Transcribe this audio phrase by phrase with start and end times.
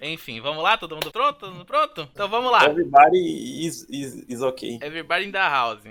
[0.00, 0.78] Enfim, vamos lá?
[0.78, 1.38] Todo mundo pronto?
[1.38, 2.08] Todo mundo pronto?
[2.12, 2.64] Então vamos lá.
[2.64, 4.78] Everybody is, is, is ok.
[4.82, 5.84] Everybody in the house.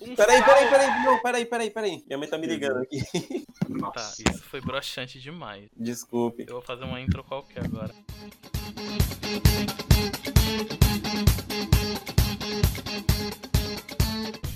[0.00, 2.04] Um Peraí, peraí, peraí, não, peraí, peraí, peraí.
[2.06, 3.00] Minha mãe tá me ligando aqui.
[3.02, 4.22] Tá, Nossa.
[4.28, 5.70] isso foi broxante demais.
[5.76, 6.44] Desculpe.
[6.46, 7.94] Eu vou fazer uma intro qualquer agora.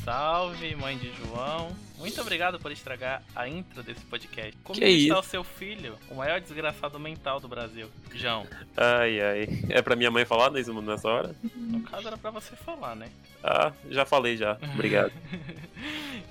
[0.06, 1.74] Salve, mãe de João.
[1.98, 4.56] Muito obrigado por estragar a intro desse podcast.
[4.62, 5.18] Como Que está isso?
[5.18, 7.88] o seu filho, o maior desgraçado mental do Brasil?
[8.14, 8.46] João,
[8.76, 9.48] Ai, ai.
[9.68, 11.34] É pra minha mãe falar nesse- nessa hora?
[11.56, 13.08] no caso era pra você falar, né?
[13.42, 14.56] Ah, já falei já.
[14.74, 15.10] Obrigado.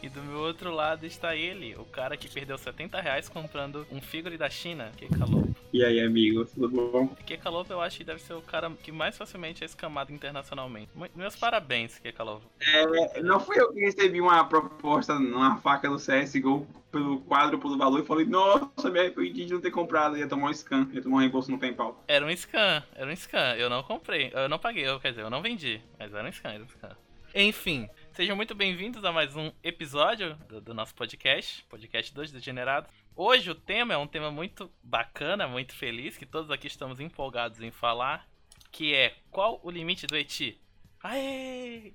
[0.01, 3.99] e do meu outro lado está ele, o cara que perdeu 70 reais comprando um
[3.99, 5.49] figure da China, que calou.
[5.73, 7.07] E aí, amigo, tudo bom?
[7.25, 10.89] Kekalovo eu acho que deve ser o cara que mais facilmente é escamado internacionalmente.
[11.15, 12.43] Meus parabéns, Kekalovo.
[12.61, 17.77] É, não fui eu que recebi uma proposta numa faca do CSGO pelo quádruplo do
[17.77, 21.01] valor e falei, nossa, me arrependi de não ter comprado, ia tomar um scan, ia
[21.01, 22.01] tomar um reembolso no PayPal.
[22.07, 23.55] Era um scan, era um scan.
[23.55, 26.31] Eu não comprei, eu não paguei, eu, quer dizer, eu não vendi, mas era um
[26.31, 26.95] scan, era um scan.
[27.33, 32.89] Enfim, sejam muito bem-vindos a mais um episódio do, do nosso podcast, podcast 2 Degenerados.
[33.13, 37.59] Hoje o tema é um tema muito bacana, muito feliz, que todos aqui estamos empolgados
[37.61, 38.25] em falar,
[38.71, 40.57] que é qual o limite do Eti?
[41.03, 41.91] Aê!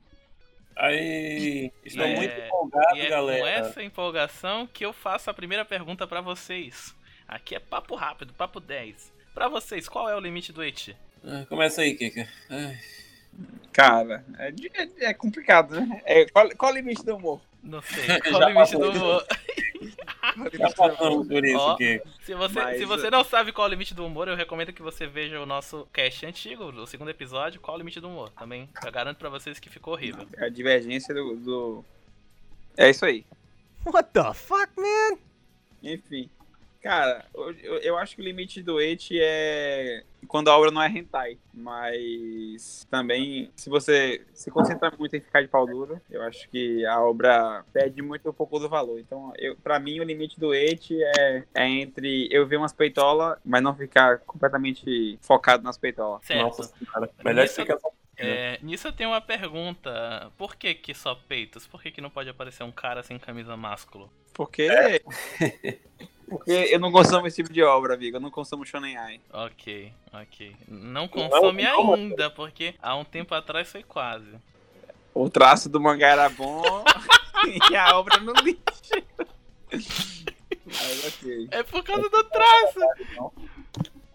[0.82, 3.48] Aí, estou É, muito empolgado, E é com galera.
[3.50, 6.94] essa empolgação que eu faço a primeira pergunta pra vocês.
[7.28, 9.12] Aqui é papo rápido, papo 10.
[9.34, 10.96] Pra vocês, qual é o limite do Eti?
[11.22, 12.26] Ah, Começa aí, Kika.
[12.48, 12.78] Ai,
[13.72, 14.48] Cara, é,
[14.82, 16.00] é- é complicado, né?
[16.04, 17.40] É, qual, qual o limite do humor?
[17.62, 19.26] Não sei, qual o limite do humor?
[20.52, 21.76] Já passamos por isso, Ó.
[22.22, 24.72] Se você, Mas, se você não sabe qual é o limite do humor, eu recomendo
[24.72, 28.08] que você veja o nosso cast antigo, o segundo episódio, qual é o limite do
[28.08, 28.30] humor.
[28.30, 30.26] Também eu garanto pra vocês que ficou horrível.
[30.36, 31.84] É a divergência do, do-
[32.76, 33.24] É isso aí.
[33.84, 35.18] What the fuck, man?
[35.82, 36.28] Enfim.
[36.82, 40.88] Cara, eu, eu- acho que o limite do et é quando a obra não é
[40.88, 41.36] hentai.
[41.52, 46.84] Mas também, se você se concentra muito em ficar de pau duro, eu acho que
[46.86, 48.98] a obra perde muito um pouco do valor.
[48.98, 53.38] Então, eu, pra mim, o limite do et é, é entre eu ver umas peitolas,
[53.44, 56.24] mas não ficar completamente focado nas peitolas.
[56.24, 56.42] Certo.
[56.42, 57.10] Nossa senhora.
[57.24, 57.92] Melhor Nisso- explicação.
[58.22, 60.30] É, nisso eu tenho uma pergunta.
[60.36, 61.66] Por que que só peitos?
[61.66, 64.10] Por que que não pode aparecer um cara sem camisa másculo?
[64.34, 64.68] Porque.
[66.30, 68.16] Porque eu não consumo esse tipo de obra, amigo.
[68.16, 69.20] Eu não consumo Shonen Ai.
[69.32, 70.56] Ok, ok.
[70.68, 74.30] Não consome não, ainda, porque há um tempo atrás foi quase.
[75.12, 76.62] O traço do mangá era bom
[77.70, 78.60] e a obra no lixo.
[80.64, 81.48] Mas ok.
[81.50, 83.30] É por causa do traço.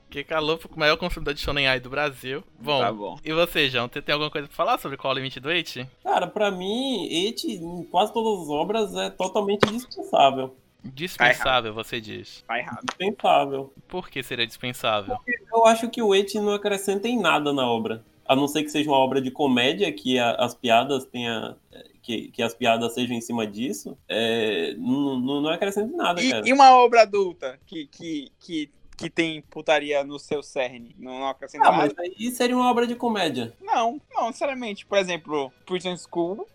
[0.07, 2.41] Que calor pro maior consumidor de Shonen Ai do Brasil.
[2.57, 3.19] Bom, Tá bom.
[3.21, 3.89] e você, João?
[3.91, 5.85] Você tem alguma coisa pra falar sobre qual é o limite do It?
[6.01, 10.55] Cara, pra mim, Eti, em quase todas as obras, é totalmente dispensável.
[10.93, 12.43] Dispensável, você diz.
[12.47, 12.85] Tá errado.
[12.85, 13.73] Dispensável.
[13.87, 15.17] Por que seria dispensável?
[15.51, 18.03] Eu acho que o Eti não acrescenta em nada na obra.
[18.27, 21.55] A não ser que seja uma obra de comédia, que a- as piadas tenha.
[22.01, 26.21] Que, que as piadas sejam em cima disso, é, não, não, não acrescenta em nada,
[26.29, 26.45] cara.
[26.45, 30.95] E, e uma obra adulta que, que, que, que tem putaria no seu cerne?
[30.99, 32.03] Não, não acrescenta Ah, mas nada?
[32.03, 33.53] aí seria uma obra de comédia.
[33.59, 34.85] Não, não, sinceramente.
[34.85, 36.47] Por exemplo, Prison School.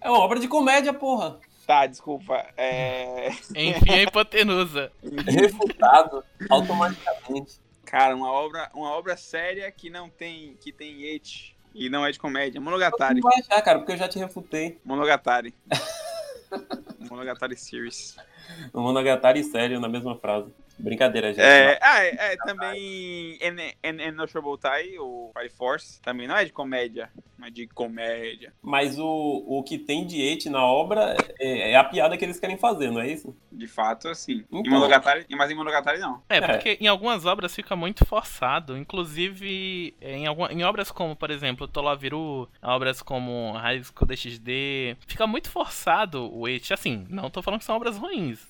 [0.00, 1.38] É uma obra de comédia, porra.
[1.68, 2.46] Tá, desculpa.
[2.56, 3.28] É.
[3.54, 4.90] Enfim, a hipotenusa.
[5.26, 7.60] Refutado automaticamente.
[7.84, 10.56] Cara, uma obra, uma obra séria que não tem.
[10.62, 12.58] que tem et e não é de comédia.
[12.58, 13.20] Monogatari.
[13.20, 14.78] Não vai achar, cara, porque eu já te refutei.
[14.82, 15.54] Monogatari.
[17.10, 18.16] Monogatari Series.
[18.72, 20.50] O Monogatari sério na mesma frase.
[20.78, 21.40] Brincadeira, gente.
[21.44, 26.44] É, ah, é, é, também En- En- Enoshable Tai, o Fire Force, também não é
[26.44, 28.52] de comédia, mas de comédia.
[28.62, 32.38] Mas o, o que tem de Eti na obra é, é a piada que eles
[32.38, 33.36] querem fazer, não é isso?
[33.50, 34.44] De fato, assim.
[34.52, 34.72] Em Então.
[34.72, 36.22] Monogatari, mas em Monogatari não.
[36.28, 36.40] É, É.
[36.40, 38.76] porque em algumas obras fica muito forçado.
[38.76, 44.96] Inclusive, é, em, alguma, em obras como, por exemplo, Tolaviru, obras como High School DxD,
[45.06, 46.72] fica muito forçado o It.
[46.72, 48.47] Assim, não tô falando que são obras ruins.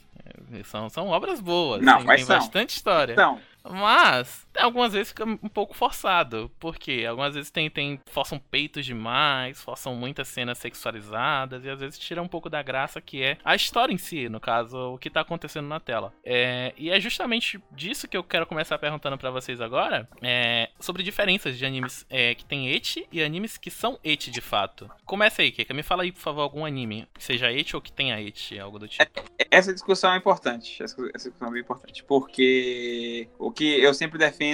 [0.65, 1.83] São, são obras boas.
[1.83, 2.37] Não, tem, mas tem são.
[2.39, 3.13] bastante história.
[3.13, 3.41] Então,
[3.71, 6.51] Mas algumas vezes fica um pouco forçado.
[6.59, 11.99] Porque algumas vezes tem, tem forçam peitos demais, forçam muitas cenas sexualizadas e às vezes
[11.99, 15.11] tira um pouco da graça que é a história em si, no caso, o que
[15.11, 16.13] tá acontecendo na tela.
[16.25, 21.03] É, e é justamente disso que eu quero começar perguntando pra vocês agora, é, sobre
[21.03, 24.91] diferenças de animes é, que tem eti e animes que são eti de fato.
[25.05, 27.93] Começa aí, Keka, me fala aí, por favor, algum anime que seja eti ou que
[27.93, 29.05] tenha eti, algo do tipo.
[29.51, 30.83] essa discussão é importante.
[30.83, 32.05] Essa discussão é bem importante.
[32.05, 34.48] Porque o que eu sempre defendo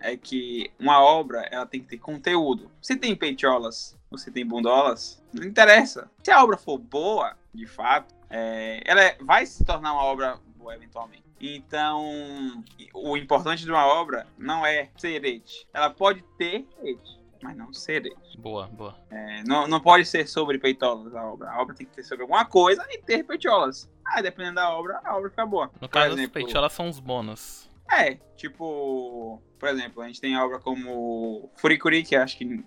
[0.00, 2.70] é que uma obra ela tem que ter conteúdo.
[2.80, 6.10] Se tem peitiolas ou se tem bundolas, não interessa.
[6.22, 10.38] Se a obra for boa, de fato, é, ela é- vai se tornar uma obra
[10.56, 11.24] boa eventualmente.
[11.40, 12.64] Então,
[12.94, 15.66] o importante de uma obra não é ser ete.
[15.72, 18.38] Ela pode ter ete, mas não ser ete.
[18.38, 18.96] Boa, boa.
[19.10, 21.50] É, não, não pode ser sobre peitolas a obra.
[21.50, 23.88] A obra tem que ter sobre alguma coisa e ter peitolas.
[24.04, 25.66] Ah, dependendo da obra, a obra fica boa.
[25.74, 27.68] No Por caso, as exemplo, peitiolas são os bônus.
[27.90, 32.64] É, tipo, por exemplo, a gente tem obra como Furikuri, que acho que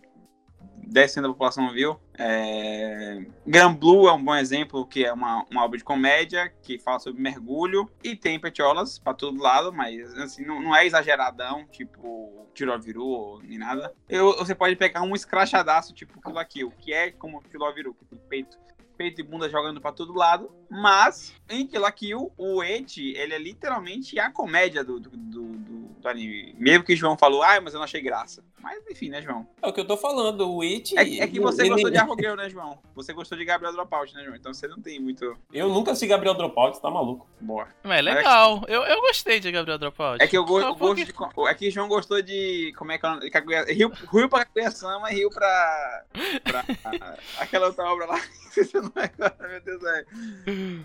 [0.90, 2.00] 10% da população viu.
[2.18, 3.26] É...
[3.46, 7.00] Gran Blue é um bom exemplo, que é uma, uma obra de comédia que fala
[7.00, 12.48] sobre mergulho e tem petiolas pra todo lado, mas assim, não, não é exageradão, tipo
[12.54, 13.94] Tiroviru nem nada.
[14.08, 18.06] Eu, você pode pegar um escrachadaço, tipo Kill la Kill, que é como Tiroviru, que
[18.06, 18.58] tem peito
[19.00, 20.52] peito e bunda jogando pra todo lado.
[20.70, 25.42] Mas, em Kill la Kill, o Ed, ele é literalmente a comédia do, do, do,
[25.44, 26.56] do- do anime.
[26.58, 28.42] Mesmo que o João falou, ai, mas eu não achei graça.
[28.62, 29.48] Mas, enfim, né, João?
[29.62, 30.98] É o que eu tô falando, o It.
[30.98, 32.78] É, é que você ele- gostou de Arrogel, né, João?
[32.96, 34.36] Você gostou de Gabriel Dropout, né, João?
[34.36, 37.28] Então você não tem muito Eu nunca assisti Gabriel Dropout, você tá maluco.
[37.40, 37.68] boa.
[37.84, 38.64] Mas é legal.
[38.68, 40.22] Eu, eu gostei de Gabriel Dropout.
[40.24, 41.14] É que eu gosto, Só eu gosto de.
[41.50, 42.74] É que o João gostou de.
[42.78, 43.32] Como é que é o?
[43.32, 43.90] Kaguya- riu
[44.30, 46.06] pra Kaguya-sama e riu pra.
[46.44, 46.64] pra
[47.40, 48.20] aquela outra obra lá.
[49.48, 50.06] meu Deus, é.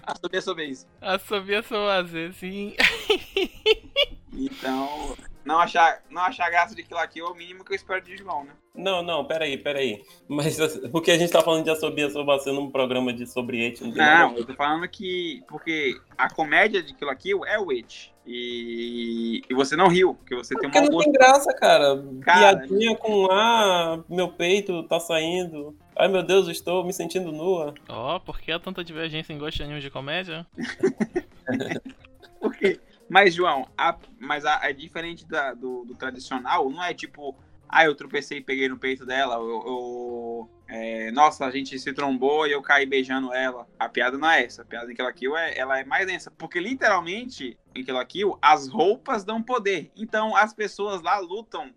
[0.04, 0.86] A sobre sobre isso.
[1.00, 2.76] A Sofia Soaze, sim.
[4.36, 7.76] Então, não achar, não achar graça de Kill la Kill é o mínimo que eu
[7.76, 8.52] espero de João, né?
[8.74, 10.04] Não, não, peraí, peraí.
[10.28, 13.84] Mas assim, porque a gente tá falando de Asobia Sobacê num programa de sobre It,
[13.84, 15.42] não Não, eu tô falando que.
[15.46, 18.12] Porque a comédia de Kill la Kill é o It.
[18.26, 22.02] E, e você não riu, porque você tem um Porque não tem graça, cara.
[22.22, 25.76] Cara, Piadinha com ah, meu peito tá saindo.
[25.96, 27.74] Ai meu Deus, estou me sentindo nua.
[27.88, 30.46] Ó, por que há tanta divergência em gosto de anime de comédia?
[32.40, 37.34] Porque, mas, João, a, mas a, é diferente da- do, do tradicional, não é tipo,
[37.68, 41.92] ah, eu tropecei e peguei no peito dela, ou, ou, é, nossa, a gente se
[41.92, 43.66] trombou e eu caí beijando ela.
[43.78, 46.06] A piada não é essa, a piada em Kill la Kill é, ela é mais
[46.06, 49.90] densa, porque literalmente, em Kill la Kill, as roupas dão poder.
[49.96, 51.70] Então, as pessoas lá lutam,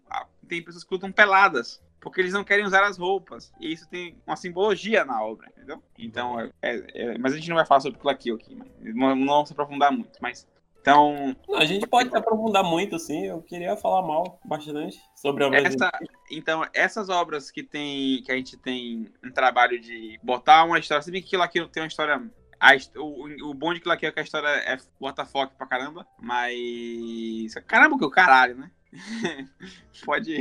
[0.47, 1.81] tem pessoas que lutam peladas.
[2.09, 3.51] Porque eles não querem usar as roupas.
[3.59, 5.81] E isso tem uma simbologia na obra, entendeu?
[5.98, 9.15] Então, é, é- é- mas a gente não vai falar sobre Kill aqui, mas não,
[9.15, 10.18] não vamos se aprofundar muito.
[10.21, 10.48] Mas,
[10.81, 13.25] então, Não, a gente pode se aprofundar muito, sim.
[13.25, 15.92] Eu queria falar mal bastante sobre a obra Essa,
[16.31, 21.01] então, essas obras que tem que a gente tem um trabalho de botar uma história,
[21.01, 22.21] se bem que Kill tem uma história
[22.60, 27.53] a o, o bom de Kill é que a história é WTF pra caramba, mas
[27.68, 28.71] caramba que o caralho, né?
[30.06, 30.38] pode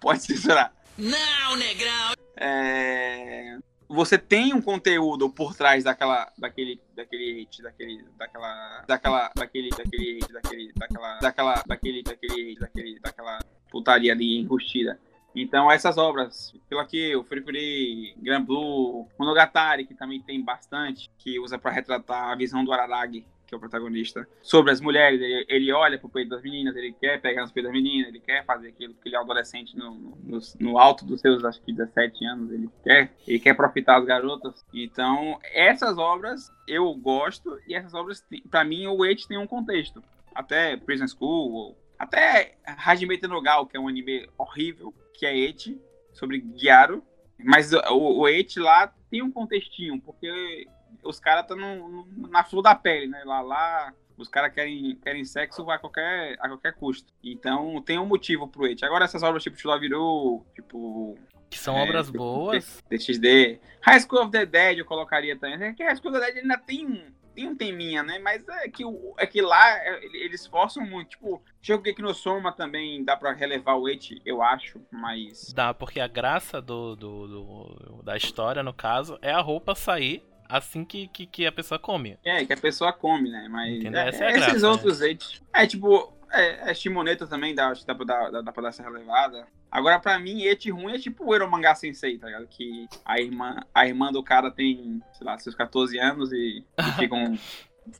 [0.00, 0.72] pode censurar.
[0.96, 2.12] Não, negrão!
[2.36, 3.58] É,
[3.88, 10.14] você tem um conteúdo por trás daquela daquele daquele hit, daquele daquela daquela daquele daquele
[10.14, 13.38] hit, daquele daquela daquela daquele daquele daquele daquela
[13.70, 14.98] putaria ali enrustida.
[15.34, 21.10] Então essas obras, Kill la Kill, Free Free, Grand Blue, Monogatari, que também tem bastante,
[21.18, 25.20] que usa para retratar a visão do Araragi, que é o protagonista, sobre as mulheres.
[25.20, 28.20] Ele, ele olha pro peito das meninas, ele quer pegar nos peitos das meninas, ele
[28.20, 31.72] quer fazer aquilo, porque ele é adolescente no, no, no alto dos seus, acho que
[31.72, 34.64] 17 anos, ele quer, ele quer profitar as garotas.
[34.72, 40.02] Então, essas obras eu gosto, e essas obras, para mim, o Eight tem um contexto.
[40.34, 45.80] Até Prison School, até Hajime Tenogal, que é um anime horrível, que é Eight,
[46.12, 47.02] sobre Gyaro.
[47.38, 48.26] Mas o, o
[48.56, 50.66] lá tem um contextinho, porque
[51.04, 53.22] os caras estão na flor da pele, né?
[53.24, 57.12] Lá, lá os caras querem, querem sexo a qualquer, a qualquer custo.
[57.22, 58.84] Então tem um motivo pro Eight.
[58.84, 61.18] Agora essas obras tipo Chilaviru, tipo
[61.50, 62.82] Que são É, obras tipo, boas.
[62.88, 65.68] DXD, High School of the Dead eu colocaria também.
[65.68, 68.20] É que High School of the Dead ainda tem um, tem um teminha, né?
[68.20, 68.84] Mas é que,
[69.18, 71.10] é que lá é, ele- eles forçam muito.
[71.10, 75.52] Tipo, Shokugeki no Soma também dá pra relevar o Eight, eu acho, mas...
[75.52, 80.22] Dá, porque a graça do, do- do- da história, no caso, é a roupa sair
[80.56, 82.18] assim que, que, que a pessoa come.
[82.24, 83.46] É, que a pessoa come, né?
[83.50, 84.00] Mas Entendeu?
[84.00, 85.42] é, Essa é a esses graça, outros Eight...
[85.52, 88.62] É, tipo, é, é Shimoneta também, dá, acho que dá pra, dar, dá, dá pra
[88.64, 89.46] dar essa relevada.
[89.70, 92.46] Agora, pra mim, Eight ruim é tipo o Eromangá Sensei, tá ligado?
[92.46, 96.92] Que a irmã, a irmã do cara tem, sei lá, seus 14 anos e, e
[96.98, 97.38] ficam...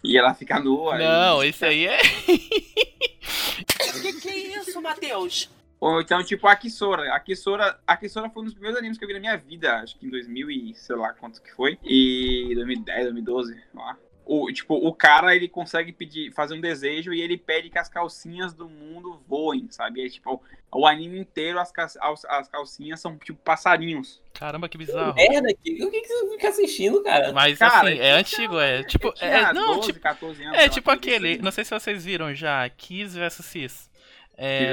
[0.02, 0.96] E ela fica nua.
[0.96, 1.99] e- Não, esse aí é.
[4.02, 5.50] Que que é isso, Matheus?
[5.85, 7.14] Ou então, tipo, a Kisora.
[7.14, 9.81] A Kisora, a Kisora foi um dos primeiros animes que eu vi na minha vida.
[9.81, 11.79] Acho que em 2000 e sei lá quanto que foi.
[11.85, 13.95] E 2010, 2012, sei lá.
[14.25, 17.91] O, tipo, o cara, ele consegue pedir, fazer um desejo e ele pede que as
[17.91, 20.03] calcinhas do mundo voem, sabe?
[20.07, 24.23] É, tipo, o anime inteiro, as, as, as calcinhas são, tipo, passarinhos.
[24.33, 25.14] Caramba, que bizarro.
[25.14, 27.31] Merda, que- o que, que você fica assistindo, cara?
[27.35, 28.83] Mas Cara, assim, é antigo, é.
[28.85, 30.59] Tipo, Eu tinha é, não, 12, tipo, 14 anos.
[30.59, 31.37] é tipo aquele.
[31.37, 33.93] Não sei se vocês viram já, Kiss vs Cis.
[34.37, 34.64] É,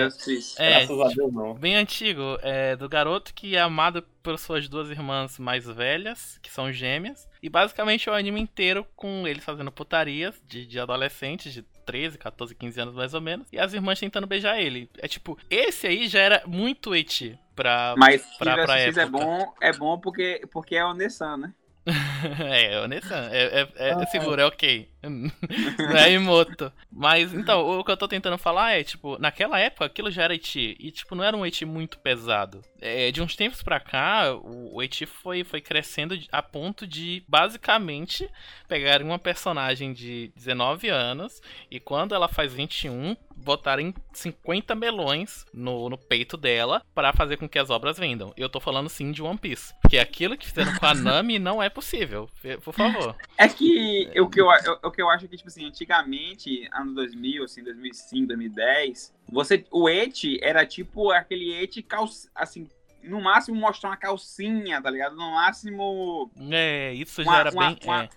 [0.57, 1.53] é, Graças a Deus, não.
[1.53, 6.51] bem antigo, é do garoto que é amado por suas duas irmãs mais velhas, que
[6.51, 11.53] são gêmeas, E basicamente é o anime inteiro com eles fazendo putarias de, de adolescentes,
[11.53, 14.89] de 13, 14, 15 anos mais ou menos, e as irmãs tentando beijar ele.
[14.99, 17.95] É tipo, esse aí já era muito eti pra.
[17.97, 19.07] Mas pra- pra é época.
[19.07, 21.53] bom, é bom porque, porque é o Nessan, né?
[22.39, 23.29] é, o Nessan.
[23.31, 24.87] É, é, é, é seguro, é ok.
[25.01, 26.71] Não é Imoto.
[26.91, 30.35] Mas, então, o que eu tô tentando falar é, tipo, naquela época aquilo já era
[30.35, 30.77] eti.
[30.79, 32.61] E, tipo, não era um eti muito pesado.
[32.79, 37.23] É, de uns tempos pra cá, o, o eti foi, foi crescendo a ponto de,
[37.27, 38.29] basicamente,
[38.67, 45.89] pegarem uma personagem de 19 anos e quando ela faz 21, botarem 50 melões no,
[45.89, 48.33] no peito dela pra fazer com que as obras vendam.
[48.37, 49.73] Eu tô falando sim de One Piece.
[49.81, 52.29] Porque aquilo que fizeram com a Nami não é possível.
[52.63, 53.15] Por favor.
[53.37, 54.47] É que o, que eu,
[54.83, 59.65] o, que eu acho é que, tipo assim, antigamente, anos 2000, assim, 2005, 2010, você,
[59.71, 62.05] o et era tipo aquele et, cal,
[62.35, 62.67] assim,
[63.03, 65.15] no máximo mostrar uma calcinha, tá ligado?
[65.15, 67.79] No máximo É, isso já uma, era uma- bem.
[67.83, 68.09] uma- é.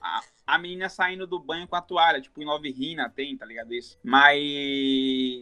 [0.47, 3.73] A, menina saindo do banho com a toalha, tipo em Love Hina tem, tá ligado?
[3.73, 3.99] Isso.
[4.03, 4.39] Mas.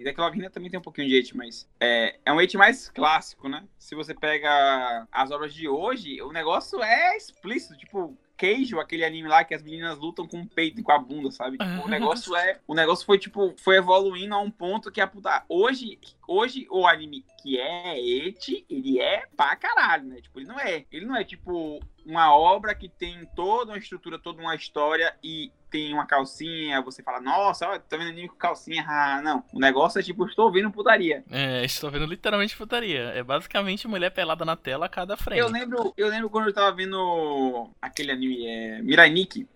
[0.04, 1.68] É que Love Hina também tem um pouquinho de hate, mas.
[1.80, 3.64] É, é um hate mais clássico, né?
[3.78, 8.16] Se você pega as obras de hoje, o negócio é explícito, tipo.
[8.34, 11.30] Queijo, aquele anime lá que as meninas lutam com o peito e com a bunda,
[11.30, 11.58] sabe?
[11.58, 12.58] Tipo, o negócio é.
[12.66, 15.44] O negócio foi, tipo, foi evoluindo a um ponto que a puta.
[15.48, 20.20] Hoje, hoje o anime que é et, ele é pra caralho, né?
[20.20, 20.84] Tipo, ele não é.
[20.90, 25.52] Ele não é tipo uma obra que tem toda uma estrutura, toda uma história e
[25.70, 29.42] tem uma calcinha, você fala, nossa, ó, tô vendo anime com calcinha, ah, não.
[29.52, 31.24] O negócio é tipo, estou vendo putaria.
[31.30, 33.00] É, estou vendo literalmente putaria.
[33.14, 35.40] É basicamente mulher pelada na tela a cada frame.
[35.40, 39.48] Eu lembro, eu lembro quando eu tava vendo aquele anime, é, Mirai Nikki.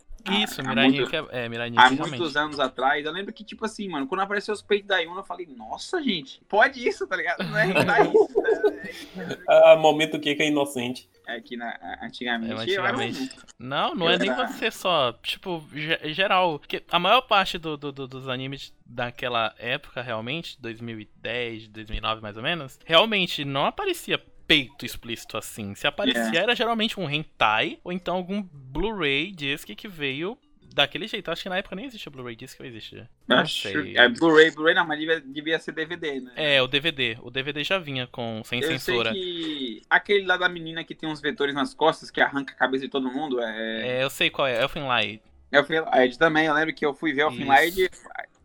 [0.43, 2.39] Isso, há- há Mirai Nikki é, é, Mirai Há Nikki, muitos realmente.
[2.39, 5.25] anos atrás, eu lembro que, tipo assim, mano, quando apareceu os peitos da Yuna, eu
[5.25, 7.45] falei, nossa, gente, pode isso, tá ligado?
[7.45, 8.29] Não é hentai isso.
[9.49, 11.09] É, Ah, momento que é inocente.
[11.27, 13.37] É, é que na, antigamente, É, eu era um- antigamente.
[13.59, 15.13] Não, não é nem Era- você só.
[15.23, 16.59] Tipo, ge- geral.
[16.59, 22.37] Porque a maior parte do, do- do- dos animes daquela época, realmente, 2010, 2009 mais
[22.37, 25.75] ou menos, realmente não aparecia peito explícito assim.
[25.75, 30.39] Se aparecia, era geralmente um hentai ou então algum Blu-ray disc que veio
[30.77, 31.31] daquele jeito.
[31.31, 33.09] Acho que na época nem existia Blu-ray disc ou existia.
[33.27, 33.97] Não Acho, sei.
[33.97, 36.33] é Blu-ray, Blu-ray não, mas devia, devia ser DVD, né?
[36.37, 37.17] É, o DVD.
[37.23, 39.13] O DVD já vinha com sem Eu censura.
[39.13, 42.57] sei que aquele lá da menina que tem uns vetores nas costas que arranca a
[42.57, 43.99] cabeça de todo mundo é.
[43.99, 44.63] É, eu sei qual é.
[44.63, 45.23] Elfen Light.
[45.51, 46.47] É o Finlight também.
[46.47, 47.39] Eu lembro que eu fui ver o Isso.
[47.39, 47.91] Finlight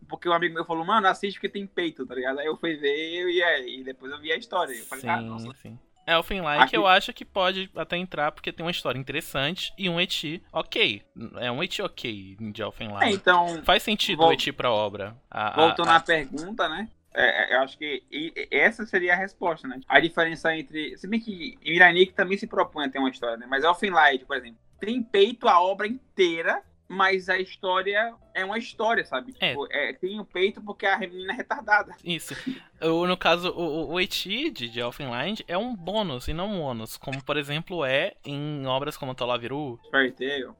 [0.08, 2.38] porque um amigo meu falou, mano, assiste porque tem peito, tá ligado?
[2.38, 4.74] Aí eu fui ver e, e depois eu vi a história.
[4.74, 5.54] Eu falei, ah, Sim, nossa.
[5.54, 5.78] sim.
[6.06, 9.72] É, o Finlight Aqui- eu acho que pode até entrar porque tem uma história interessante
[9.78, 11.02] e um eti ok.
[11.36, 13.14] É um eti ok de É, Elfenlight.
[13.14, 15.16] então, Faz sentido vol- o eti pra obra.
[15.30, 16.88] A- a- voltando a- à pergunta, né?
[17.14, 18.02] É, é, eu acho que
[18.50, 19.80] essa seria a resposta, né?
[19.86, 20.96] A diferença entre.
[20.96, 23.46] Se bem que Miranik também se propõe a ter uma história, né?
[23.48, 29.04] Mas Elfenlight, por exemplo, tem peito a obra inteira, mas a história é uma história,
[29.04, 29.34] sabe?
[29.40, 29.48] É.
[29.48, 31.94] Tipo, é, tem o peito porque a menina é retardada.
[32.04, 32.34] Isso.
[32.80, 36.60] O- no caso, o, o- eti de, de Elfenlight é um bônus e não um
[36.60, 36.96] ônus.
[36.96, 39.78] Como, por exemplo, é em obras como Tolaviru.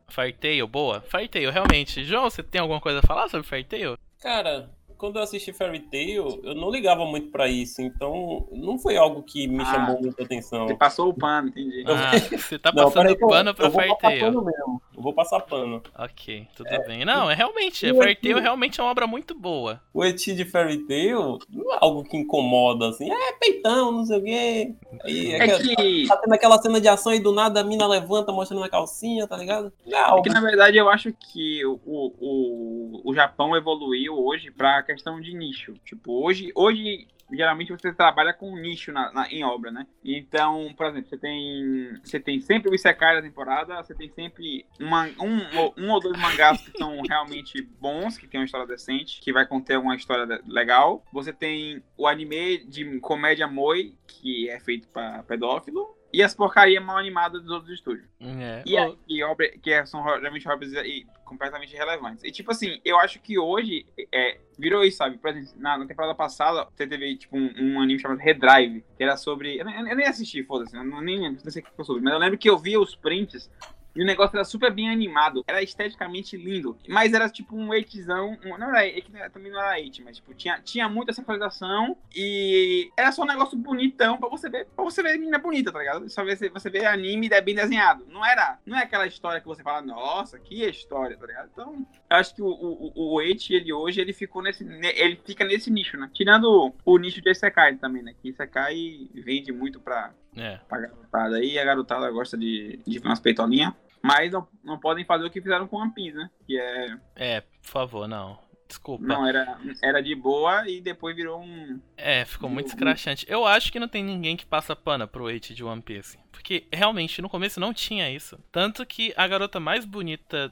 [0.08, 0.66] Fairy Tail.
[0.66, 1.00] Boa.
[1.02, 2.02] Fairy Tail, realmente.
[2.04, 3.98] João, você tem alguma coisa a falar sobre Fairy Tail?
[4.20, 4.70] Cara,
[5.02, 9.20] quando eu assisti Fairy Tail, eu não ligava muito pra isso, então não foi algo
[9.24, 9.64] que me Ah.
[9.66, 10.68] chamou muita atenção.
[10.68, 11.82] Você passou o pano, entendi.
[11.88, 14.20] Ah, você tá Não, passando peraí que eu- pano pra eu vou Fairy passar Tail.
[14.20, 14.82] pano mesmo.
[14.96, 15.82] Eu vou passar pano.
[15.98, 17.04] Ok, tudo bem.
[17.04, 17.92] Não, é realmente.
[17.92, 19.80] Fairy Tail realmente é uma obra muito boa.
[19.92, 23.10] O eti de Fairy Tail não é algo que incomoda, assim.
[23.10, 24.74] É peitão, não sei o quê.
[25.02, 27.86] Aí, É aquela- que, Tá tendo aquela cena de ação e do nada a mina
[27.88, 29.72] levanta mostrando a calcinha, tá ligado?
[29.84, 31.80] Não é é que na verdade eu acho que o,
[32.20, 35.74] o, o Japão evoluiu hoje pra questão de nicho.
[35.84, 39.86] Tipo, hoje, hoje geralmente você trabalha com nicho na, na- em obra, né?
[40.04, 44.66] Então, por exemplo, você tem, você tem sempre o Isekai da temporada, você tem sempre
[44.78, 45.38] uma, um,
[45.78, 49.46] um ou dois mangás que são realmente bons, que tem uma história decente, que vai
[49.46, 51.02] conter uma história legal.
[51.12, 55.96] Você tem o anime de comédia Moi, que é feito pra pedófilo.
[56.12, 58.06] E as porcarias mal animadas dos outros estúdios.
[58.20, 58.62] É.
[58.66, 62.22] E, aí, e obra, que é- são realmente obras e, completamente irrelevantes.
[62.22, 65.16] E tipo assim, eu acho que hoje é, virou isso, sabe?
[65.16, 69.02] Por exemplo, na, na temporada passada, você teve tipo um, um anime chamado Redrive, que
[69.02, 69.58] era sobre.
[69.58, 71.84] Eu, nem- eu nem assisti, foda-se, eu não, nem lembro, não sei o que foi
[71.86, 73.50] sobre, mas eu lembro que eu via os prints.
[73.94, 78.38] E o negócio era super bem animado, era esteticamente lindo, mas era tipo um eitzão,
[78.44, 82.90] não era, é que também não era eight, mas tipo, tinha, tinha muita sexualização e
[82.96, 86.08] era só um negócio bonitão pra você ver, pra você ver menina bonita, tá ligado?
[86.08, 88.06] Só ver, você vê anime é bem desenhado.
[88.08, 91.50] Não era, não é aquela história que você fala, nossa, que história, tá ligado?
[91.52, 95.20] Então, eu acho que o, o, o Eight, ele hoje, ele ficou nesse, ne- ele
[95.24, 96.10] fica nesse nicho, né?
[96.12, 98.14] Tirando o nicho de Isekai também, né?
[98.20, 100.58] Que Isekai vende muito pra, É.
[100.68, 103.72] pra garotada aí, a garotada gosta de, de umas peitolinhas.
[104.02, 106.28] Mas não, não podem fazer o que fizeram com One Piece, né?
[106.44, 106.96] Que é.
[107.14, 108.36] É, por favor, não.
[108.66, 109.04] Desculpa.
[109.04, 111.78] Não, era, era de boa e depois virou um.
[111.96, 113.26] É, ficou muito escrachante.
[113.28, 116.18] Eu acho que não tem ninguém que passa pano pro Eight de One Piece.
[116.32, 118.38] Porque realmente no começo não tinha isso.
[118.50, 120.50] Tanto que a garota mais bonita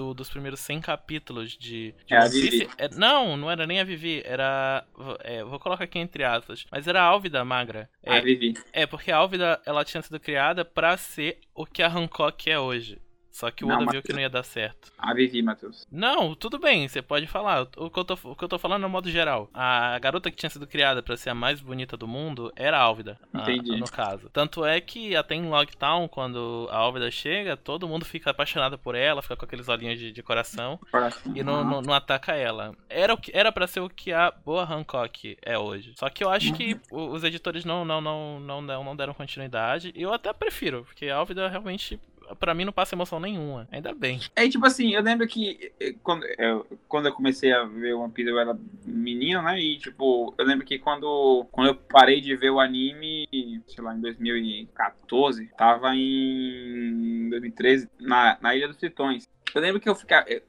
[0.00, 2.26] do- dos primeiros 100 capítulos de, de É a.
[2.26, 2.68] Vivi.
[2.78, 4.84] é- não, não era nem a Vivi, era.
[5.22, 6.64] é, vou colocar aqui entre aspas.
[6.70, 7.88] Mas era a Álvida Magra.
[8.06, 8.54] A É, Vivi.
[8.72, 12.58] é, porque a Álvida ela tinha sido criada pra ser o que a Hancock é
[12.58, 12.98] hoje.
[13.30, 14.92] Só que o Não, Oda viu que não ia dar certo.
[14.98, 15.86] A Vivi, Matheus.
[15.90, 17.62] Não, tudo bem, você pode falar.
[17.76, 19.48] O que, eu tô, o que eu tô falando é no modo geral.
[19.54, 22.80] A garota que tinha sido criada pra ser a mais bonita do mundo era a
[22.82, 23.76] Álvida, a- Entendi.
[23.78, 24.28] no caso.
[24.30, 28.94] Tanto é que até em Logtown, quando a Álvida chega, todo mundo fica apaixonado por
[28.94, 31.32] ela, fica com aqueles olhinhos de, de coração Coração.
[31.34, 32.74] e não, não, não ataca ela.
[32.88, 35.92] Era o que era para ser o que a boa Hancock é hoje.
[35.96, 39.14] Só que eu acho que o- os editores não não, não, não, não, não deram
[39.14, 39.92] continuidade.
[39.94, 41.98] E eu até prefiro, porque a Álvida realmente,
[42.38, 43.68] pra mim, não passa emoção nenhuma.
[43.70, 44.20] Ainda bem.
[44.36, 48.12] É tipo assim, eu lembro que eh, quando eu, quando eu comecei a ver One
[48.12, 49.60] Piece eu era menino, né?
[49.60, 53.28] E tipo, eu lembro que quando, quando eu parei de ver o anime,
[53.66, 59.28] sei lá, em 2014, tava em 2013, na, na Ilha dos Tritões.
[59.54, 60.42] Eu lembro que eu ficava, eu,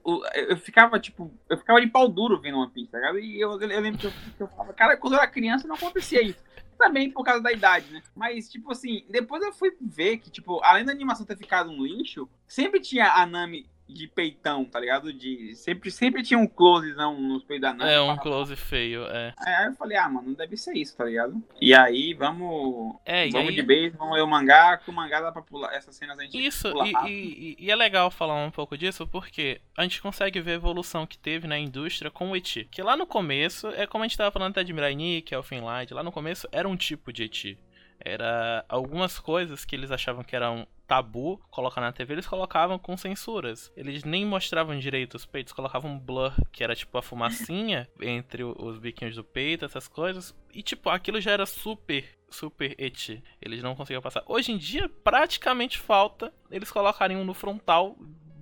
[0.48, 3.20] eu ficava, tipo, eu ficava de pau duro vendo One Piece, tá ligado?
[3.20, 5.76] E eu, eu lembro que eu, que eu falava, cara, quando eu era criança não
[5.76, 6.40] acontecia isso.
[6.78, 8.02] Também por causa da idade, né?
[8.16, 11.84] Mas, tipo assim, depois eu fui ver que, tipo, além da animação ter ficado um
[11.84, 15.12] lixo, sempre tinha a Nami de peitão, tá ligado?
[15.14, 17.92] De, sempre, sempre tinha um closezão nos peitos da Nami.
[17.92, 19.34] É um close feio, é.
[19.38, 21.42] Aí eu falei, ah, mano, não deve ser isso, tá ligado?
[21.60, 22.96] E aí, vamos.
[23.06, 25.74] É, vamos aí- de base, vamos ler o mangá, que o mangá dá pra pular.
[25.74, 29.06] Essas cenas a gente Isso, pula e, e- e é legal falar um pouco disso
[29.08, 32.68] porque a gente consegue ver a evolução que teve na indústria com o Eti.
[32.72, 35.94] Que lá no começo, é como a gente tava falando até de Mirai Nikki, Elfenlight,
[35.94, 37.58] lá no começo era um tipo de Eti.
[38.04, 42.98] Era algumas coisas que eles achavam que eram tabu colocar na TV, eles colocavam com
[42.98, 43.72] censuras.
[43.78, 48.78] Eles nem mostravam direito os peitos, colocavam blur, que era tipo a fumacinha entre os
[48.78, 50.36] biquinhos do peito, essas coisas.
[50.54, 53.24] E tipo, aquilo já era super, super eti.
[53.42, 54.22] Eles não conseguiam passar.
[54.28, 57.96] Hoje em dia, praticamente falta eles colocarem um no frontal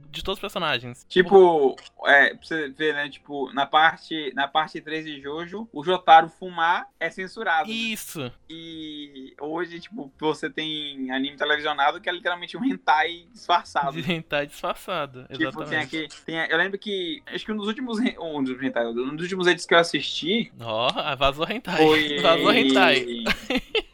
[0.10, 1.06] de todos os personagens.
[1.08, 3.10] Tipo, é, pra você ver, né?
[3.10, 7.68] Tipo, na parte, na parte 3 de Jojo, o Jotaro fumar é censurado.
[7.70, 7.74] né?
[7.74, 8.32] Isso.
[8.50, 14.00] E hoje, tipo, você tem anime televisionado que é literalmente um hentai disfarçado.
[14.10, 15.22] De tá disfarçado.
[15.24, 15.98] Tipo, tem Exatamente.
[15.98, 19.24] aqui, tem, eu lembro que, acho que um dos últimos, um dos hentai, um dos
[19.24, 21.78] últimos edits que eu assisti Ó, vazou hentai.
[21.78, 22.20] foi...
[22.22, 23.06] Vazou hentai.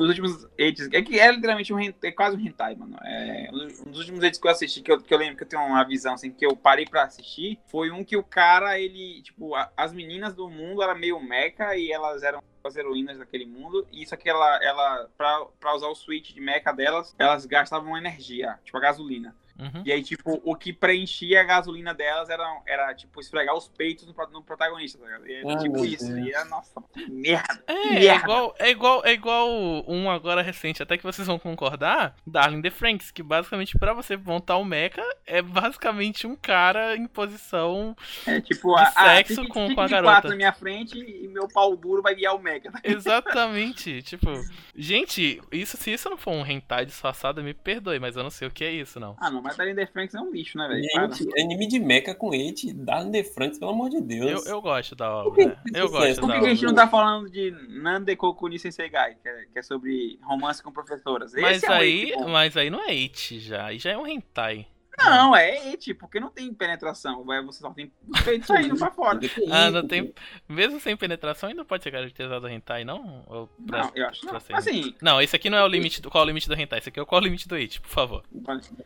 [0.00, 2.96] um dos últimos edits, é que é literalmente um é quase um hentai, mano.
[3.04, 5.48] É, um dos últimos edits que eu assisti, que eu, que eu lembro que eu
[5.48, 9.22] tenho uma visão, assim, que eu parei pra assistir, foi um que o cara, ele,
[9.22, 13.46] tipo, a- as meninas do mundo eram meio mecha e elas eram as heroínas daquele
[13.46, 17.46] mundo, e só que ela, ela pra, pra usar o switch de mecha delas, elas
[17.46, 19.34] gastavam energia, tipo a gasolina.
[19.60, 19.82] Uhum.
[19.84, 24.06] E aí, tipo, o que preenchia a gasolina delas era, era tipo, esfregar os peitos
[24.06, 25.28] no, no protagonista, tá ligado?
[25.28, 26.06] E é Ai, tipo isso.
[26.12, 26.26] Deus.
[26.28, 27.62] E é, nossa, merda.
[27.66, 28.14] É, é merda.
[28.24, 29.48] igual, é igual, é igual
[29.86, 34.16] um agora recente, até que vocês vão concordar, Darling the Franks, que basicamente pra você
[34.16, 37.94] montar o mecha é basicamente um cara em posição
[38.26, 40.12] É tipo, De a, a, sexo fique- com- fique com a garota.
[40.14, 42.70] quatro na minha frente e meu pau duro vai guiar o mecha.
[42.82, 44.28] Exatamente, tipo,
[44.74, 48.48] gente, isso se isso não for um hentai disfarçado, me perdoe, mas eu não sei
[48.48, 49.16] o que é isso, não.
[49.20, 50.86] Ah, não, mas Darren The Franks é um lixo, né, velho?
[50.92, 51.10] Para.
[51.12, 54.46] Gente, anime de mecha com Eti, Darren The Franks, pelo amor de Eu, Deus.
[54.46, 55.32] eu gosto da obra.
[55.34, 55.90] que Eu sucesso?
[55.90, 59.44] gosto Por que, que a gente não tá falando de Nande Kokuni Sensegai, que é,
[59.52, 61.32] que é sobre romance com professoras?
[61.34, 64.06] Esse Mas é um aí, mas aí não é it já, aí já é um
[64.06, 64.66] hentai.
[65.04, 67.24] Não, é et, porque não tem penetração.
[67.24, 69.18] vai- Você só tem os peitos saindo pra fora.
[69.50, 70.12] Ah, não tem.
[70.48, 73.24] Mesmo sem penetração, ainda pode ser caracterizado hentai, não?
[73.26, 74.40] Ou pra- Não, eu acho pra não.
[74.40, 76.10] ser- Assim, Não, esse aqui não é o limite do.
[76.10, 76.78] Qual é o limite do hentai?
[76.78, 78.24] Esse aqui é o qual é o limite do it, por favor.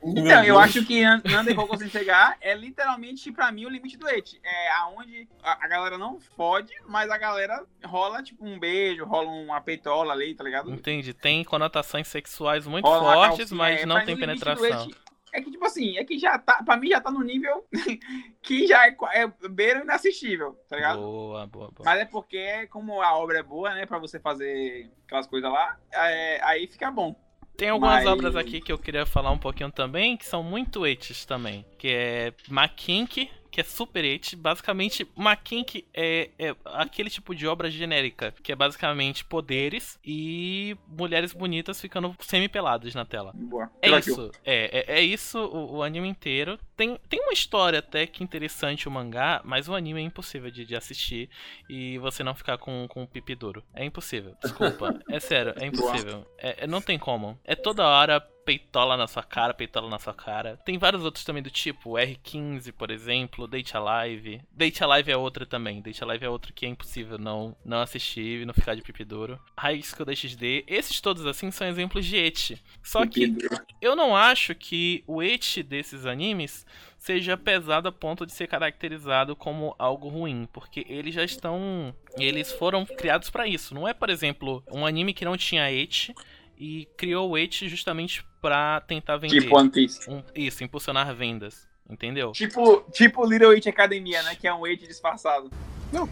[0.02, 3.68] Então, eu acho que Nan- Nanda e Roku sem chegar é literalmente, pra mim, o
[3.68, 4.38] limite do et.
[4.44, 9.28] É aonde a, a galera não fode, mas a galera rola, tipo, um beijo, rola
[9.28, 10.70] uma peitola ali, tá ligado?
[10.72, 11.12] Entendi.
[11.12, 14.88] Tem conotações sexuais muito Rola fortes, calcinha, mas é, não tem penetração.
[15.34, 17.66] É que, tipo assim, é que já tá, pra mim já tá no nível
[18.40, 21.00] que já é, é beira inassistível, tá ligado?
[21.00, 21.84] Boa, boa, boa.
[21.84, 25.76] Mas é porque, como a obra é boa, né, pra você fazer aquelas coisas lá,
[25.92, 27.14] é, aí fica bom.
[27.56, 30.86] Tem algumas Mas- obras aqui que eu queria falar um pouquinho também, que são muito
[30.86, 31.64] etes também.
[31.78, 34.34] Que é Makink, que é super et.
[34.34, 41.32] Basicamente, Makink é, é aquele tipo de obra genérica, que é basicamente poderes e mulheres
[41.32, 43.30] bonitas ficando semi-peladas na tela.
[43.32, 43.70] Boa.
[43.80, 46.58] É Pela isso, é, é, é isso o, o anime inteiro.
[46.76, 50.64] Tem, tem uma história até que interessante o mangá, mas o anime é impossível de,
[50.64, 51.30] de assistir
[51.70, 53.62] e você não ficar com, com o pipi duro.
[53.72, 54.98] É impossível, desculpa.
[55.08, 56.26] é sério, é impossível.
[56.38, 57.38] É, é- não tem como.
[57.44, 60.58] É toda hora peitola na sua cara, peitola na sua cara.
[60.64, 64.42] Tem vários outros também do tipo, R15, por exemplo, Date Alive.
[64.52, 65.80] Date Alive é outra também.
[65.80, 69.38] Date Alive é outro que é impossível não, não assistir e não ficar de pipidouro.
[69.58, 70.64] High School DxD.
[70.66, 72.62] Esses todos, assim, são exemplos de eti.
[72.82, 73.34] Só que
[73.80, 76.66] eu não acho que o eti desses animes
[77.04, 82.50] seja pesado a ponto de ser caracterizado como algo ruim, porque eles já estão, eles
[82.52, 83.74] foram criados pra isso.
[83.74, 86.14] Não é, por exemplo, um anime que não tinha eti
[86.58, 89.40] e criou o eti justamente pra tentar vender.
[89.40, 90.10] Tipo One Piece.
[90.10, 92.32] Um- isso, impulsionar vendas, entendeu?
[92.32, 94.34] Tipo, tipo Little Witch Academia, né?
[94.34, 95.50] Que é um Witch disfarçado.
[95.92, 96.08] No.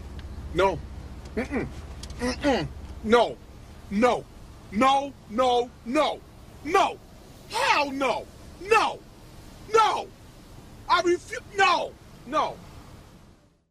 [1.35, 1.67] Mm-mm.
[2.19, 2.67] Mm-mm.
[3.03, 3.37] No.
[3.89, 4.25] No.
[4.71, 5.13] No.
[5.29, 5.69] No.
[5.85, 6.21] No.
[6.63, 6.99] No.
[7.51, 8.25] Hell no.
[8.61, 8.99] No.
[9.73, 10.07] No.
[10.89, 11.41] I refuse.
[11.57, 11.91] No.
[12.27, 12.55] No.